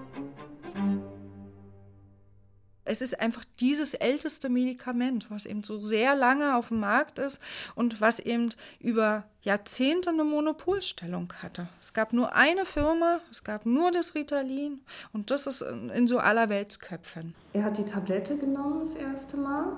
Es 2.89 3.01
ist 3.01 3.19
einfach 3.19 3.43
dieses 3.59 3.93
älteste 3.93 4.49
Medikament, 4.49 5.29
was 5.29 5.45
eben 5.45 5.63
so 5.63 5.79
sehr 5.79 6.15
lange 6.15 6.55
auf 6.55 6.69
dem 6.69 6.79
Markt 6.79 7.19
ist 7.19 7.39
und 7.75 8.01
was 8.01 8.17
eben 8.17 8.49
über 8.79 9.25
Jahrzehnte 9.43 10.09
eine 10.09 10.23
Monopolstellung 10.23 11.31
hatte. 11.43 11.67
Es 11.79 11.93
gab 11.93 12.13
nur 12.13 12.33
eine 12.33 12.65
Firma, 12.65 13.19
es 13.29 13.43
gab 13.43 13.67
nur 13.67 13.91
das 13.91 14.15
Ritalin 14.15 14.81
und 15.13 15.29
das 15.29 15.45
ist 15.45 15.61
in, 15.61 15.91
in 15.91 16.07
so 16.07 16.17
aller 16.17 16.49
Weltsköpfen. 16.49 17.35
Er 17.53 17.65
hat 17.65 17.77
die 17.77 17.85
Tablette 17.85 18.35
genommen 18.37 18.79
das 18.79 18.95
erste 18.95 19.37
Mal 19.37 19.73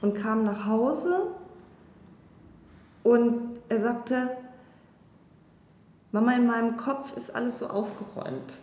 und 0.00 0.14
kam 0.14 0.42
nach 0.42 0.66
Hause 0.66 1.28
und 3.04 3.60
er 3.68 3.82
sagte, 3.82 4.36
Mama, 6.10 6.32
in 6.32 6.46
meinem 6.48 6.76
Kopf 6.76 7.16
ist 7.16 7.32
alles 7.32 7.60
so 7.60 7.68
aufgeräumt. 7.68 8.58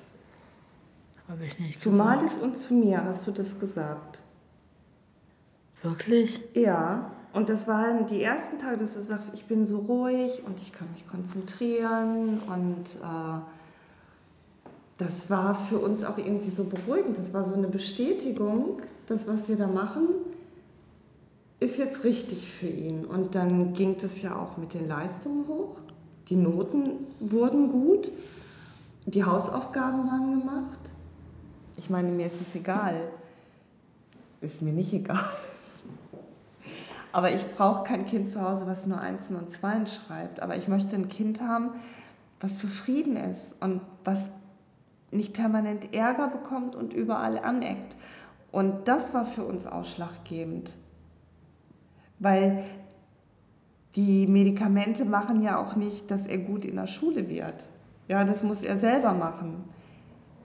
Habe 1.29 1.45
ich 1.45 1.59
nicht 1.59 1.79
Zu 1.79 1.91
gesagt. 1.91 2.09
Malis 2.09 2.37
und 2.37 2.57
zu 2.57 2.73
mir 2.73 3.03
hast 3.03 3.27
du 3.27 3.31
das 3.31 3.59
gesagt. 3.59 4.21
Wirklich? 5.83 6.41
Ja, 6.55 7.11
und 7.33 7.49
das 7.49 7.67
waren 7.67 8.07
die 8.07 8.23
ersten 8.23 8.57
Tage, 8.57 8.77
dass 8.77 8.95
du 8.95 9.03
sagst, 9.03 9.31
ich 9.35 9.45
bin 9.45 9.63
so 9.63 9.77
ruhig 9.77 10.41
und 10.45 10.59
ich 10.59 10.73
kann 10.73 10.91
mich 10.93 11.07
konzentrieren 11.07 12.39
und 12.47 12.95
äh, 13.03 13.39
das 14.97 15.29
war 15.29 15.53
für 15.53 15.77
uns 15.77 16.03
auch 16.03 16.17
irgendwie 16.17 16.49
so 16.49 16.65
beruhigend. 16.65 17.17
Das 17.17 17.33
war 17.33 17.43
so 17.43 17.53
eine 17.53 17.67
Bestätigung, 17.67 18.81
das, 19.07 19.27
was 19.27 19.47
wir 19.47 19.55
da 19.55 19.67
machen, 19.67 20.07
ist 21.59 21.77
jetzt 21.77 22.03
richtig 22.03 22.51
für 22.51 22.67
ihn. 22.67 23.05
Und 23.05 23.35
dann 23.35 23.73
ging 23.73 23.95
es 24.01 24.21
ja 24.21 24.35
auch 24.35 24.57
mit 24.57 24.73
den 24.73 24.87
Leistungen 24.87 25.47
hoch. 25.47 25.77
Die 26.29 26.35
Noten 26.35 27.07
wurden 27.19 27.69
gut, 27.69 28.11
die 29.05 29.23
Hausaufgaben 29.23 30.07
waren 30.07 30.39
gemacht. 30.39 30.79
Ich 31.79 31.89
meine, 31.89 32.11
mir 32.11 32.25
ist 32.25 32.41
es 32.41 32.53
egal. 32.55 33.09
Ist 34.41 34.61
mir 34.61 34.73
nicht 34.73 34.91
egal. 34.91 35.23
Aber 37.13 37.31
ich 37.31 37.55
brauche 37.55 37.85
kein 37.85 38.05
Kind 38.05 38.29
zu 38.29 38.41
Hause, 38.41 38.67
was 38.67 38.85
nur 38.85 38.99
Einsen 38.99 39.37
und 39.37 39.49
Zweien 39.49 39.87
schreibt. 39.87 40.41
Aber 40.41 40.57
ich 40.57 40.67
möchte 40.67 40.97
ein 40.97 41.07
Kind 41.07 41.39
haben, 41.39 41.69
was 42.41 42.59
zufrieden 42.59 43.15
ist 43.15 43.55
und 43.61 43.79
was 44.03 44.29
nicht 45.09 45.31
permanent 45.31 45.93
Ärger 45.93 46.27
bekommt 46.27 46.75
und 46.75 46.91
überall 46.91 47.39
aneckt. 47.39 47.95
Und 48.51 48.89
das 48.89 49.13
war 49.13 49.23
für 49.23 49.45
uns 49.45 49.65
ausschlaggebend. 49.65 50.73
Weil 52.19 52.65
die 53.95 54.27
Medikamente 54.27 55.05
machen 55.05 55.41
ja 55.41 55.57
auch 55.57 55.77
nicht, 55.77 56.11
dass 56.11 56.27
er 56.27 56.39
gut 56.39 56.65
in 56.65 56.75
der 56.75 56.87
Schule 56.87 57.29
wird. 57.29 57.69
Ja, 58.09 58.25
das 58.25 58.43
muss 58.43 58.63
er 58.63 58.77
selber 58.77 59.13
machen. 59.13 59.63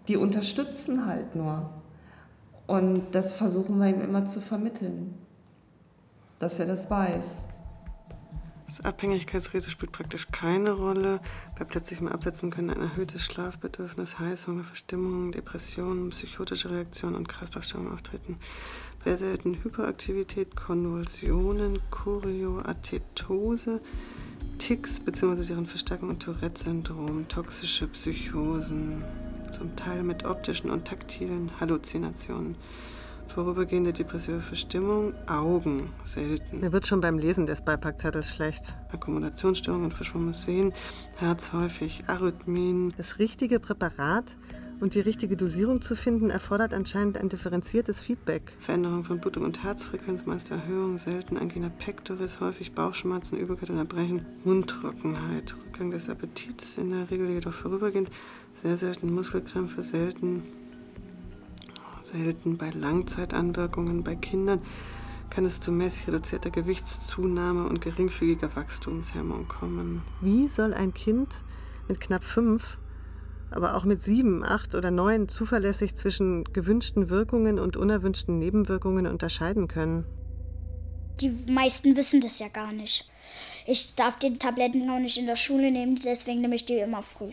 Die 0.08 0.16
unterstützen 0.16 1.06
halt 1.06 1.34
nur. 1.34 1.70
Und 2.66 3.14
das 3.14 3.34
versuchen 3.34 3.78
wir 3.78 3.88
ihm 3.88 4.00
immer 4.00 4.26
zu 4.26 4.40
vermitteln, 4.40 5.14
dass 6.38 6.58
er 6.58 6.66
das 6.66 6.90
weiß. 6.90 7.48
Das 8.66 8.80
Abhängigkeitsrisiko 8.80 9.70
spielt 9.70 9.92
praktisch 9.92 10.28
keine 10.32 10.72
Rolle. 10.72 11.20
Bei 11.58 11.66
plötzlichem 11.66 12.08
Absetzen 12.08 12.50
können 12.50 12.70
ein 12.70 12.80
erhöhtes 12.80 13.22
Schlafbedürfnis, 13.22 14.18
Heißhunger, 14.18 14.64
Verstimmungen, 14.64 15.32
Depressionen, 15.32 16.08
psychotische 16.10 16.70
Reaktionen 16.70 17.14
und 17.14 17.28
Kreislaufstörungen 17.28 17.92
auftreten. 17.92 18.38
Bei 19.04 19.16
selten 19.16 19.62
Hyperaktivität, 19.62 20.56
Konvulsionen, 20.56 21.78
Chorioatetose, 21.90 23.82
Tics 24.58 24.98
bzw. 25.00 25.44
deren 25.44 25.66
Verstärkung 25.66 26.08
und 26.08 26.22
Tourette-Syndrom, 26.22 27.28
toxische 27.28 27.86
Psychosen, 27.88 29.04
zum 29.54 29.76
Teil 29.76 30.02
mit 30.02 30.24
optischen 30.24 30.70
und 30.70 30.84
taktilen 30.84 31.50
Halluzinationen. 31.60 32.56
Vorübergehende 33.28 33.92
depressive 33.92 34.40
Verstimmung, 34.40 35.14
Augen, 35.26 35.90
selten. 36.04 36.60
Mir 36.60 36.72
wird 36.72 36.86
schon 36.86 37.00
beim 37.00 37.18
Lesen 37.18 37.46
des 37.46 37.62
Beipackzettels 37.62 38.30
schlecht. 38.30 38.62
Akkumulationsstörungen, 38.92 39.90
verschwommenes 39.90 40.42
Sehen, 40.42 40.72
Herz 41.16 41.52
häufig, 41.52 42.04
Arrhythmien. 42.08 42.92
Das 42.96 43.18
richtige 43.18 43.58
Präparat 43.60 44.36
Und 44.84 44.94
die 44.94 45.00
richtige 45.00 45.34
Dosierung 45.34 45.80
zu 45.80 45.96
finden, 45.96 46.28
erfordert 46.28 46.74
anscheinend 46.74 47.16
ein 47.16 47.30
differenziertes 47.30 48.02
Feedback. 48.02 48.52
Veränderung 48.60 49.02
von 49.02 49.18
Blutung 49.18 49.44
und 49.44 49.62
Herzfrequenz, 49.62 50.26
meist 50.26 50.50
Erhöhung, 50.50 50.98
selten 50.98 51.38
Angina 51.38 51.70
pectoris, 51.70 52.38
häufig 52.40 52.74
Bauchschmerzen, 52.74 53.38
Übelkeit 53.38 53.70
und 53.70 53.78
Erbrechen, 53.78 54.26
Mundtrockenheit, 54.44 55.54
Rückgang 55.56 55.90
des 55.90 56.10
Appetits, 56.10 56.76
in 56.76 56.90
der 56.90 57.10
Regel 57.10 57.30
jedoch 57.30 57.54
vorübergehend, 57.54 58.10
sehr 58.52 58.76
selten 58.76 59.10
Muskelkrämpfe, 59.14 59.82
selten, 59.82 60.42
selten 62.02 62.58
bei 62.58 62.68
Langzeitanwirkungen 62.68 64.04
bei 64.04 64.16
Kindern 64.16 64.60
kann 65.30 65.46
es 65.46 65.60
zu 65.60 65.72
mäßig 65.72 66.08
reduzierter 66.08 66.50
Gewichtszunahme 66.50 67.66
und 67.66 67.80
geringfügiger 67.80 68.54
Wachstumshemmung 68.54 69.48
kommen. 69.48 70.02
Wie 70.20 70.46
soll 70.46 70.74
ein 70.74 70.92
Kind 70.92 71.36
mit 71.88 72.02
knapp 72.02 72.22
fünf 72.22 72.76
aber 73.54 73.76
auch 73.76 73.84
mit 73.84 74.02
sieben, 74.02 74.44
acht 74.44 74.74
oder 74.74 74.90
neun 74.90 75.28
zuverlässig 75.28 75.94
zwischen 75.94 76.44
gewünschten 76.44 77.08
Wirkungen 77.10 77.58
und 77.58 77.76
unerwünschten 77.76 78.38
Nebenwirkungen 78.38 79.06
unterscheiden 79.06 79.68
können. 79.68 80.04
Die 81.20 81.30
meisten 81.48 81.96
wissen 81.96 82.20
das 82.20 82.38
ja 82.38 82.48
gar 82.48 82.72
nicht. 82.72 83.08
Ich 83.66 83.94
darf 83.94 84.18
die 84.18 84.36
Tabletten 84.38 84.88
auch 84.90 84.98
nicht 84.98 85.16
in 85.16 85.26
der 85.26 85.36
Schule 85.36 85.70
nehmen, 85.70 85.98
deswegen 86.04 86.40
nehme 86.40 86.56
ich 86.56 86.66
die 86.66 86.78
immer 86.78 87.02
früh. 87.02 87.30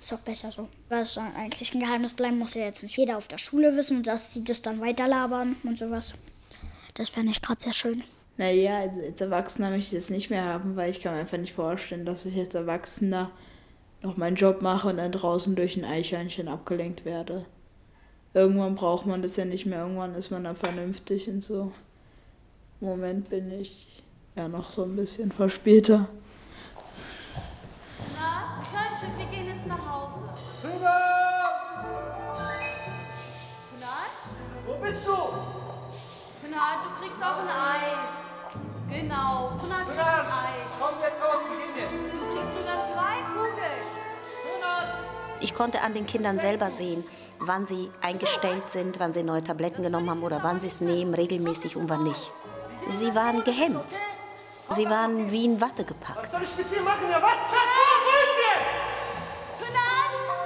Ist 0.00 0.12
auch 0.12 0.18
besser 0.18 0.52
so. 0.52 0.68
Was 0.90 1.14
soll 1.14 1.24
eigentlich 1.36 1.74
ein 1.74 1.80
Geheimnis 1.80 2.14
bleiben, 2.14 2.38
muss 2.38 2.54
ja 2.54 2.64
jetzt 2.64 2.82
nicht 2.82 2.96
jeder 2.96 3.16
auf 3.16 3.26
der 3.26 3.38
Schule 3.38 3.74
wissen, 3.76 4.02
dass 4.02 4.34
sie 4.34 4.44
das 4.44 4.60
dann 4.60 4.80
weiterlabern 4.80 5.56
und 5.64 5.78
sowas. 5.78 6.14
Das 6.92 7.08
fände 7.08 7.32
ich 7.32 7.40
gerade 7.40 7.62
sehr 7.62 7.72
schön. 7.72 8.02
Naja, 8.36 8.80
als 8.80 9.20
Erwachsener 9.20 9.70
möchte 9.70 9.96
ich 9.96 10.02
das 10.02 10.10
nicht 10.10 10.28
mehr 10.28 10.44
haben, 10.44 10.76
weil 10.76 10.90
ich 10.90 11.00
kann 11.00 11.14
mir 11.14 11.20
einfach 11.20 11.38
nicht 11.38 11.54
vorstellen, 11.54 12.04
dass 12.04 12.26
ich 12.26 12.36
als 12.36 12.54
Erwachsener 12.54 13.30
noch 14.04 14.16
meinen 14.18 14.36
Job 14.36 14.60
mache 14.60 14.88
und 14.88 14.98
dann 14.98 15.12
draußen 15.12 15.56
durch 15.56 15.76
ein 15.76 15.84
Eichhörnchen 15.84 16.46
abgelenkt 16.46 17.04
werde. 17.04 17.46
Irgendwann 18.34 18.74
braucht 18.74 19.06
man 19.06 19.22
das 19.22 19.36
ja 19.36 19.44
nicht 19.44 19.64
mehr, 19.64 19.80
irgendwann 19.80 20.14
ist 20.14 20.30
man 20.30 20.44
dann 20.44 20.56
vernünftig 20.56 21.28
und 21.28 21.42
so. 21.42 21.72
Im 22.80 22.88
Moment 22.88 23.30
bin 23.30 23.50
ich 23.50 24.02
ja 24.36 24.46
noch 24.46 24.68
so 24.68 24.84
ein 24.84 24.94
bisschen 24.94 25.32
verspielter. 25.32 26.08
Na, 28.18 28.62
Schöttchen, 28.62 29.08
wir 29.16 29.26
gehen 29.26 29.46
jetzt 29.56 29.66
nach 29.66 29.78
Hause. 29.78 30.28
Rüber! 30.62 31.00
Kunal? 33.72 34.08
Wo 34.66 34.84
bist 34.84 35.06
du? 35.06 35.14
Kunal, 36.42 36.76
du 36.84 37.00
kriegst 37.00 37.22
auch 37.22 37.38
ein 37.38 37.48
Eis. 37.48 38.24
Genau, 38.90 39.52
Kunal 39.58 39.84
kriegt 39.84 39.98
ein 39.98 40.26
Eis. 40.26 40.68
komm 40.78 41.00
jetzt 41.00 41.22
raus, 41.22 41.40
wir 41.48 41.56
gehen 41.56 41.92
jetzt. 41.92 42.03
Ich 45.44 45.54
konnte 45.54 45.82
an 45.82 45.92
den 45.92 46.06
Kindern 46.06 46.40
selber 46.40 46.70
sehen, 46.70 47.04
wann 47.38 47.66
sie 47.66 47.90
eingestellt 48.00 48.70
sind, 48.70 48.98
wann 48.98 49.12
sie 49.12 49.22
neue 49.22 49.44
Tabletten 49.44 49.82
genommen 49.82 50.08
haben 50.08 50.22
oder 50.22 50.42
wann 50.42 50.58
sie 50.58 50.68
es 50.68 50.80
nehmen, 50.80 51.12
regelmäßig 51.12 51.76
und 51.76 51.90
wann 51.90 52.02
nicht. 52.02 52.32
Sie 52.88 53.14
waren 53.14 53.44
gehemmt. 53.44 54.00
Sie 54.70 54.88
waren 54.88 55.30
wie 55.30 55.44
in 55.44 55.60
Watte 55.60 55.84
gepackt. 55.84 56.16
Was 56.22 56.30
soll 56.32 56.40
ich 56.44 56.56
mit 56.56 56.72
dir 56.72 56.80
machen? 56.80 57.10
Ja, 57.10 57.20
was? 57.20 57.36
Was? 57.52 57.70
Wo 58.06 58.12
ist 58.24 58.40
ihr? 58.40 58.56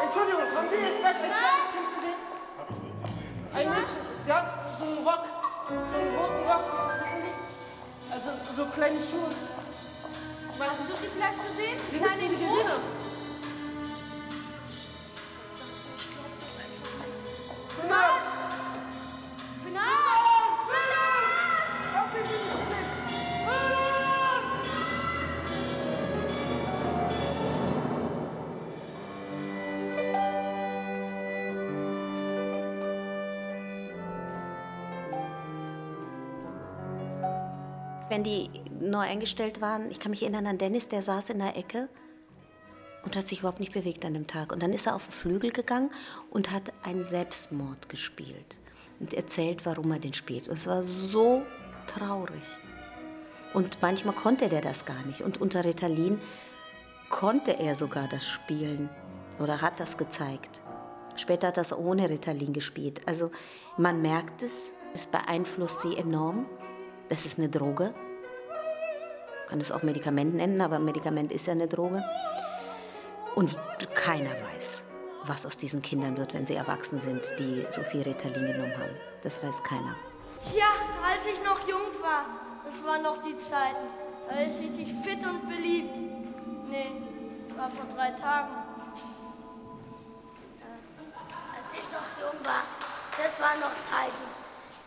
Entschuldigung, 0.03 0.43
haben 0.43 0.69
Sie 0.69 0.83
irgendwelche 0.83 1.23
ein 1.23 1.31
kleines 1.31 1.71
Kind 1.71 1.89
gesehen? 1.95 2.19
Ein 3.55 3.69
Mädchen, 3.71 4.03
sie 4.25 4.33
hat 4.33 4.49
so 4.81 4.85
einen 4.85 5.07
Rock, 5.07 5.25
so 5.69 5.97
einen 5.97 6.17
roten 6.19 6.43
Rock, 6.51 6.65
wissen 7.03 7.23
Sie? 7.23 7.33
Also 8.11 8.29
so 8.57 8.67
kleine 8.75 8.99
Schuhe. 8.99 9.31
Hast 10.59 10.91
du 10.91 10.95
sie 11.01 11.09
vielleicht 11.15 11.39
gesehen? 11.39 11.79
Sie 11.89 11.99
sie 11.99 12.03
Große? 12.03 12.35
gesehen 12.35 12.69
haben. 12.69 13.18
Wenn 38.19 38.25
die 38.25 38.51
neu 38.81 38.99
eingestellt 38.99 39.61
waren, 39.61 39.93
ich 39.93 40.01
kann 40.01 40.11
mich 40.11 40.23
erinnern 40.23 40.49
an 40.49 40.59
Dennis, 40.59 40.89
der 40.89 41.03
saß 41.03 41.31
in 41.31 41.39
der 41.39 41.57
Ecke 41.57 41.89
und 43.05 43.15
hat 43.15 43.25
sich 43.25 43.39
überhaupt 43.39 43.61
nicht 43.61 43.73
bewegt 43.73 44.05
an 44.05 44.13
dem 44.13 44.27
Tag. 44.27 44.53
Und 44.53 44.61
dann 44.61 44.73
ist 44.73 44.89
er 44.89 44.97
auf 44.97 45.07
den 45.07 45.13
Flügel 45.13 45.53
gegangen 45.53 45.93
und 46.29 46.51
hat 46.51 46.73
einen 46.83 47.05
Selbstmord 47.05 47.89
gespielt 47.89 48.59
und 48.99 49.15
erzählt, 49.15 49.65
warum 49.67 49.93
er 49.93 50.01
den 50.01 50.15
spielt. 50.15 50.49
Und 50.49 50.57
es 50.57 50.67
war 50.67 50.83
so 50.83 51.43
traurig. 51.87 52.43
Und 53.55 53.81
manchmal 53.83 54.17
konnte 54.17 54.49
der 54.49 54.63
das 54.63 54.85
gar 54.85 55.07
nicht. 55.07 55.21
Und 55.21 55.41
unter 55.41 55.65
Ritalin 55.65 56.21
konnte 57.11 57.53
er 57.53 57.77
sogar 57.77 58.09
das 58.09 58.27
spielen 58.27 58.91
oder 59.39 59.63
hat 59.63 59.79
das 59.79 59.97
gezeigt. 59.97 60.61
Später 61.15 61.47
hat 61.47 61.59
es 61.59 61.73
ohne 61.73 62.11
Ritalin 62.11 62.53
gespielt. 62.53 63.01
Also 63.07 63.31
man 63.77 64.03
merkt 64.03 64.43
es, 64.43 64.73
es 64.93 65.07
beeinflusst 65.07 65.83
sie 65.83 65.97
enorm. 65.97 66.47
Das 67.09 67.25
ist 67.25 67.39
eine 67.39 67.49
Droge. 67.49 67.95
Man 69.49 69.53
kann 69.53 69.61
es 69.63 69.73
auch 69.73 69.83
Medikament 69.83 70.35
nennen, 70.35 70.61
aber 70.61 70.79
Medikament 70.79 71.33
ist 71.33 71.47
ja 71.47 71.55
eine 71.55 71.69
Droge. 71.69 72.05
Und 73.35 73.57
keiner 73.95 74.33
weiß, 74.53 74.85
was 75.25 75.47
aus 75.47 75.57
diesen 75.57 75.81
Kindern 75.81 76.19
wird, 76.19 76.35
wenn 76.35 76.45
sie 76.45 76.55
erwachsen 76.55 77.01
sind, 77.01 77.33
die 77.39 77.67
so 77.71 77.83
viel 77.83 78.03
Ritalin 78.03 78.47
genommen 78.47 78.77
haben. 78.77 78.95
Das 79.23 79.43
weiß 79.43 79.63
keiner. 79.63 79.97
Tja, 80.39 80.67
als 81.03 81.25
ich 81.25 81.43
noch 81.43 81.67
jung 81.67 81.81
war, 82.03 82.27
das 82.67 82.85
waren 82.85 83.03
noch 83.03 83.23
die 83.23 83.39
Zeiten. 83.39 83.89
Da 84.29 84.35
war 84.35 84.43
ich 84.43 84.59
richtig 84.59 84.95
fit 85.03 85.25
und 85.25 85.49
beliebt. 85.49 85.97
Nee, 86.69 87.01
war 87.57 87.71
vor 87.71 87.87
drei 87.97 88.11
Tagen. 88.11 88.53
Als 91.57 91.73
ich 91.73 91.85
noch 91.91 92.21
jung 92.21 92.39
war, 92.45 92.65
das 93.17 93.41
waren 93.41 93.61
noch 93.61 93.73
Zeiten. 93.89 94.29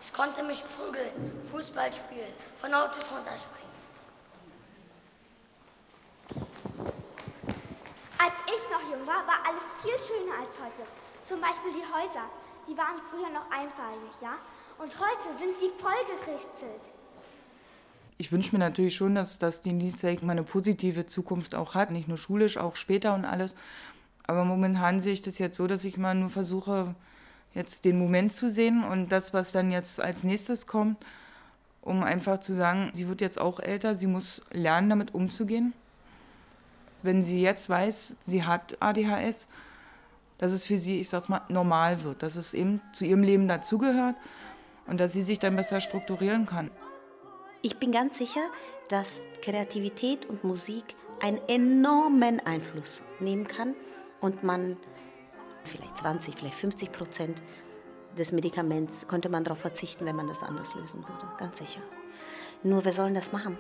Ich 0.04 0.13
konnte 0.13 0.43
mich 0.43 0.63
prügeln, 0.78 1.41
Fußball 1.52 1.91
spielen, 1.91 2.34
von 2.60 2.71
Autos 2.76 3.06
runterspringen. 3.12 3.62
Als 8.24 8.36
ich 8.45 8.62
noch 8.71 8.84
jung 8.91 9.06
war, 9.08 9.26
war 9.26 9.39
alles 9.47 9.63
viel 9.82 9.97
schöner 9.97 10.31
als 10.41 10.60
heute. 10.60 10.89
Zum 11.27 11.39
Beispiel 11.39 11.71
die 11.71 11.86
Häuser. 11.86 12.25
Die 12.67 12.77
waren 12.77 12.97
früher 13.10 13.30
noch 13.30 13.49
einfarbig, 13.51 14.13
ja? 14.21 14.36
Und 14.77 14.91
heute 14.99 15.38
sind 15.38 15.56
sie 15.58 15.69
vollgerichtet. 15.77 16.82
Ich 18.17 18.32
wünsche 18.32 18.56
mir 18.56 18.60
natürlich 18.60 18.95
schon, 18.95 19.15
dass, 19.15 19.39
dass 19.39 19.62
die 19.62 19.71
Lisa 19.71 20.10
mal 20.21 20.34
eine 20.34 20.43
positive 20.43 21.06
Zukunft 21.06 21.56
auch 21.56 21.75
hat. 21.75 21.91
Nicht 21.91 22.08
nur 22.08 22.17
schulisch, 22.17 22.58
auch 22.58 22.75
später 22.75 23.13
und 23.13 23.25
alles. 23.25 23.56
Aber 24.27 24.45
momentan 24.45 24.99
sehe 24.99 25.13
ich 25.13 25.21
das 25.21 25.39
jetzt 25.39 25.58
so, 25.58 25.67
dass 25.67 25.84
ich 25.84 25.97
mal 25.97 26.15
nur 26.15 26.30
versuche, 26.30 26.95
jetzt 27.54 27.86
den 27.86 27.99
Moment 27.99 28.32
zu 28.32 28.49
sehen 28.49 28.84
und 28.84 29.12
das, 29.12 29.34
was 29.34 29.51
dann 29.51 29.71
jetzt 29.71 29.99
als 29.99 30.23
nächstes 30.23 30.67
kommt, 30.67 31.04
um 31.82 32.04
einfach 32.04 32.39
zu 32.39 32.54
sagen, 32.54 32.91
sie 32.93 33.08
wird 33.08 33.21
jetzt 33.21 33.41
auch 33.41 33.60
älter, 33.60 33.95
sie 33.95 34.08
muss 34.08 34.43
lernen, 34.51 34.89
damit 34.89 35.13
umzugehen. 35.13 35.73
Wenn 37.04 37.23
sie 37.23 37.41
jetzt 37.41 37.69
weiß, 37.69 38.17
sie 38.21 38.43
hat 38.45 38.77
ADHS, 38.80 39.49
dass 40.41 40.51
es 40.51 40.65
für 40.65 40.77
sie, 40.77 40.99
ich 40.99 41.08
sag's 41.08 41.30
mal, 41.30 41.41
normal 41.47 42.04
wird, 42.04 42.23
dass 42.23 42.36
es 42.36 42.54
eben 42.54 42.82
zu 42.91 43.06
ihrem 43.06 43.21
Leben 43.21 43.47
dazugehört 43.47 44.15
und 44.88 44.99
dass 44.99 45.13
sie 45.13 45.21
sich 45.21 45.39
dann 45.39 45.56
besser 45.56 45.80
strukturieren 45.80 46.47
kann. 46.47 46.71
Ich 47.62 47.77
bin 47.77 47.91
ganz 47.91 48.17
sicher, 48.17 48.41
dass 48.89 49.21
Kreativität 49.43 50.25
und 50.25 50.43
Musik 50.43 50.84
einen 51.21 51.39
enormen 51.47 52.39
Einfluss 52.39 53.04
nehmen 53.19 53.47
kann 53.47 53.75
und 54.19 54.43
man 54.43 54.77
vielleicht 55.63 55.97
20, 55.97 56.36
vielleicht 56.36 56.56
50 56.56 56.91
Prozent 56.91 57.43
des 58.17 58.32
Medikaments 58.32 59.08
könnte 59.08 59.30
man 59.30 59.43
darauf 59.43 59.60
verzichten, 59.60 60.06
wenn 60.08 60.15
man 60.15 60.27
das 60.27 60.41
anders 60.41 60.73
lösen 60.73 61.04
würde. 61.08 61.27
Ganz 61.38 61.60
sicher. 61.60 61.82
Nur 62.63 62.84
wir 62.84 62.93
sollen 62.93 63.13
das 63.13 63.32
machen. 63.32 63.60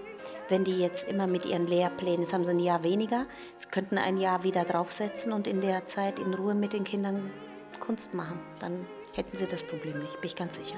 Wenn 0.51 0.65
die 0.65 0.77
jetzt 0.77 1.07
immer 1.07 1.27
mit 1.27 1.45
ihren 1.45 1.65
Lehrplänen, 1.65 2.23
jetzt 2.23 2.33
haben 2.33 2.43
sie 2.43 2.51
ein 2.51 2.59
Jahr 2.59 2.83
weniger, 2.83 3.25
sie 3.55 3.69
könnten 3.69 3.97
ein 3.97 4.17
Jahr 4.17 4.43
wieder 4.43 4.65
draufsetzen 4.65 5.31
und 5.31 5.47
in 5.47 5.61
der 5.61 5.85
Zeit 5.85 6.19
in 6.19 6.33
Ruhe 6.33 6.55
mit 6.55 6.73
den 6.73 6.83
Kindern 6.83 7.31
Kunst 7.79 8.13
machen. 8.13 8.37
Dann 8.59 8.85
hätten 9.13 9.37
sie 9.37 9.47
das 9.47 9.63
Problem 9.63 9.99
nicht, 9.99 10.19
bin 10.19 10.27
ich 10.27 10.35
ganz 10.35 10.57
sicher. 10.57 10.75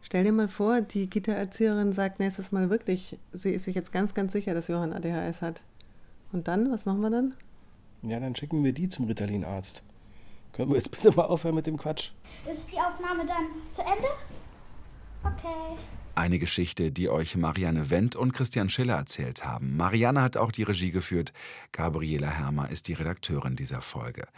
Stell 0.00 0.24
dir 0.24 0.32
mal 0.32 0.48
vor, 0.48 0.80
die 0.80 1.08
Kita-Erzieherin 1.08 1.92
sagt 1.92 2.18
nächstes 2.18 2.50
Mal 2.50 2.68
wirklich, 2.68 3.20
sie 3.32 3.50
ist 3.50 3.62
sich 3.62 3.76
jetzt 3.76 3.92
ganz, 3.92 4.12
ganz 4.12 4.32
sicher, 4.32 4.54
dass 4.54 4.66
Johann 4.66 4.92
ADHS 4.92 5.40
hat. 5.40 5.62
Und 6.32 6.48
dann, 6.48 6.72
was 6.72 6.84
machen 6.84 7.00
wir 7.00 7.10
dann? 7.10 7.34
Ja, 8.06 8.20
dann 8.20 8.36
schicken 8.36 8.62
wir 8.62 8.72
die 8.72 8.88
zum 8.88 9.06
Ritalin-Arzt. 9.06 9.82
Können 10.52 10.70
wir 10.70 10.76
jetzt 10.76 10.90
bitte 10.90 11.10
mal 11.16 11.24
aufhören 11.24 11.54
mit 11.54 11.66
dem 11.66 11.78
Quatsch? 11.78 12.10
Ist 12.50 12.72
die 12.72 12.78
Aufnahme 12.78 13.24
dann 13.26 13.46
zu 13.72 13.82
Ende? 13.82 14.08
Okay. 15.22 15.78
Eine 16.14 16.38
Geschichte, 16.38 16.92
die 16.92 17.08
euch 17.08 17.36
Marianne 17.36 17.90
Wendt 17.90 18.14
und 18.14 18.32
Christian 18.32 18.68
Schiller 18.68 18.94
erzählt 18.94 19.44
haben. 19.44 19.76
Marianne 19.76 20.22
hat 20.22 20.36
auch 20.36 20.52
die 20.52 20.62
Regie 20.62 20.92
geführt. 20.92 21.32
Gabriela 21.72 22.28
Hermer 22.28 22.70
ist 22.70 22.86
die 22.86 22.92
Redakteurin 22.92 23.56
dieser 23.56 23.80
Folge. 23.80 24.28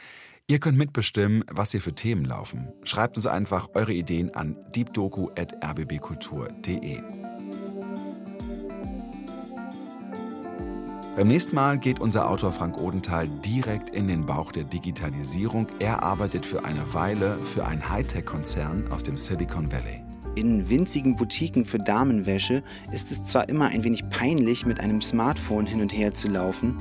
Ihr 0.47 0.61
könnt 0.61 0.79
mitbestimmen, 0.79 1.45
was 1.51 1.73
hier 1.73 1.83
für 1.83 1.93
Themen 1.93 2.25
laufen. 2.25 2.73
Schreibt 2.85 3.17
uns 3.17 3.27
einfach 3.27 3.69
eure 3.75 3.93
Ideen 3.93 4.35
an 4.35 4.57
deepdoku.rbbkultur.de. 4.75 7.03
Beim 11.17 11.29
nächsten 11.29 11.55
Mal 11.57 11.79
geht 11.79 11.99
unser 11.99 12.29
Autor 12.29 12.53
Frank 12.53 12.79
Odenthal 12.79 13.27
direkt 13.43 13.89
in 13.89 14.07
den 14.07 14.27
Bauch 14.27 14.53
der 14.53 14.65
Digitalisierung. 14.65 15.67
Er 15.79 16.03
arbeitet 16.03 16.45
für 16.45 16.67
eine 16.67 16.93
Weile 16.93 17.39
für 17.43 17.65
einen 17.65 17.89
Hightech-Konzern 17.89 18.93
aus 18.93 19.03
dem 19.03 19.17
Silicon 19.17 19.73
Valley. 19.73 20.03
In 20.35 20.69
winzigen 20.69 21.17
Boutiquen 21.17 21.65
für 21.65 21.79
Damenwäsche 21.79 22.63
ist 22.93 23.11
es 23.13 23.23
zwar 23.23 23.49
immer 23.49 23.69
ein 23.69 23.83
wenig 23.83 24.07
peinlich, 24.11 24.67
mit 24.67 24.79
einem 24.79 25.01
Smartphone 25.01 25.65
hin 25.65 25.81
und 25.81 25.89
her 25.89 26.13
zu 26.13 26.29
laufen, 26.29 26.77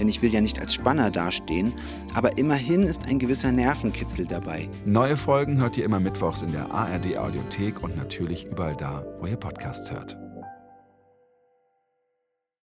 denn 0.00 0.08
ich 0.08 0.22
will 0.22 0.32
ja 0.32 0.40
nicht 0.40 0.58
als 0.58 0.72
Spanner 0.72 1.10
dastehen, 1.10 1.74
aber 2.14 2.38
immerhin 2.38 2.84
ist 2.84 3.06
ein 3.06 3.18
gewisser 3.18 3.52
Nervenkitzel 3.52 4.24
dabei. 4.24 4.66
Neue 4.86 5.18
Folgen 5.18 5.58
hört 5.58 5.76
ihr 5.76 5.84
immer 5.84 6.00
mittwochs 6.00 6.40
in 6.40 6.52
der 6.52 6.72
ARD 6.72 7.18
Audiothek 7.18 7.82
und 7.82 7.98
natürlich 7.98 8.46
überall 8.46 8.76
da, 8.76 9.04
wo 9.20 9.26
ihr 9.26 9.36
Podcasts 9.36 9.92
hört. 9.92 10.23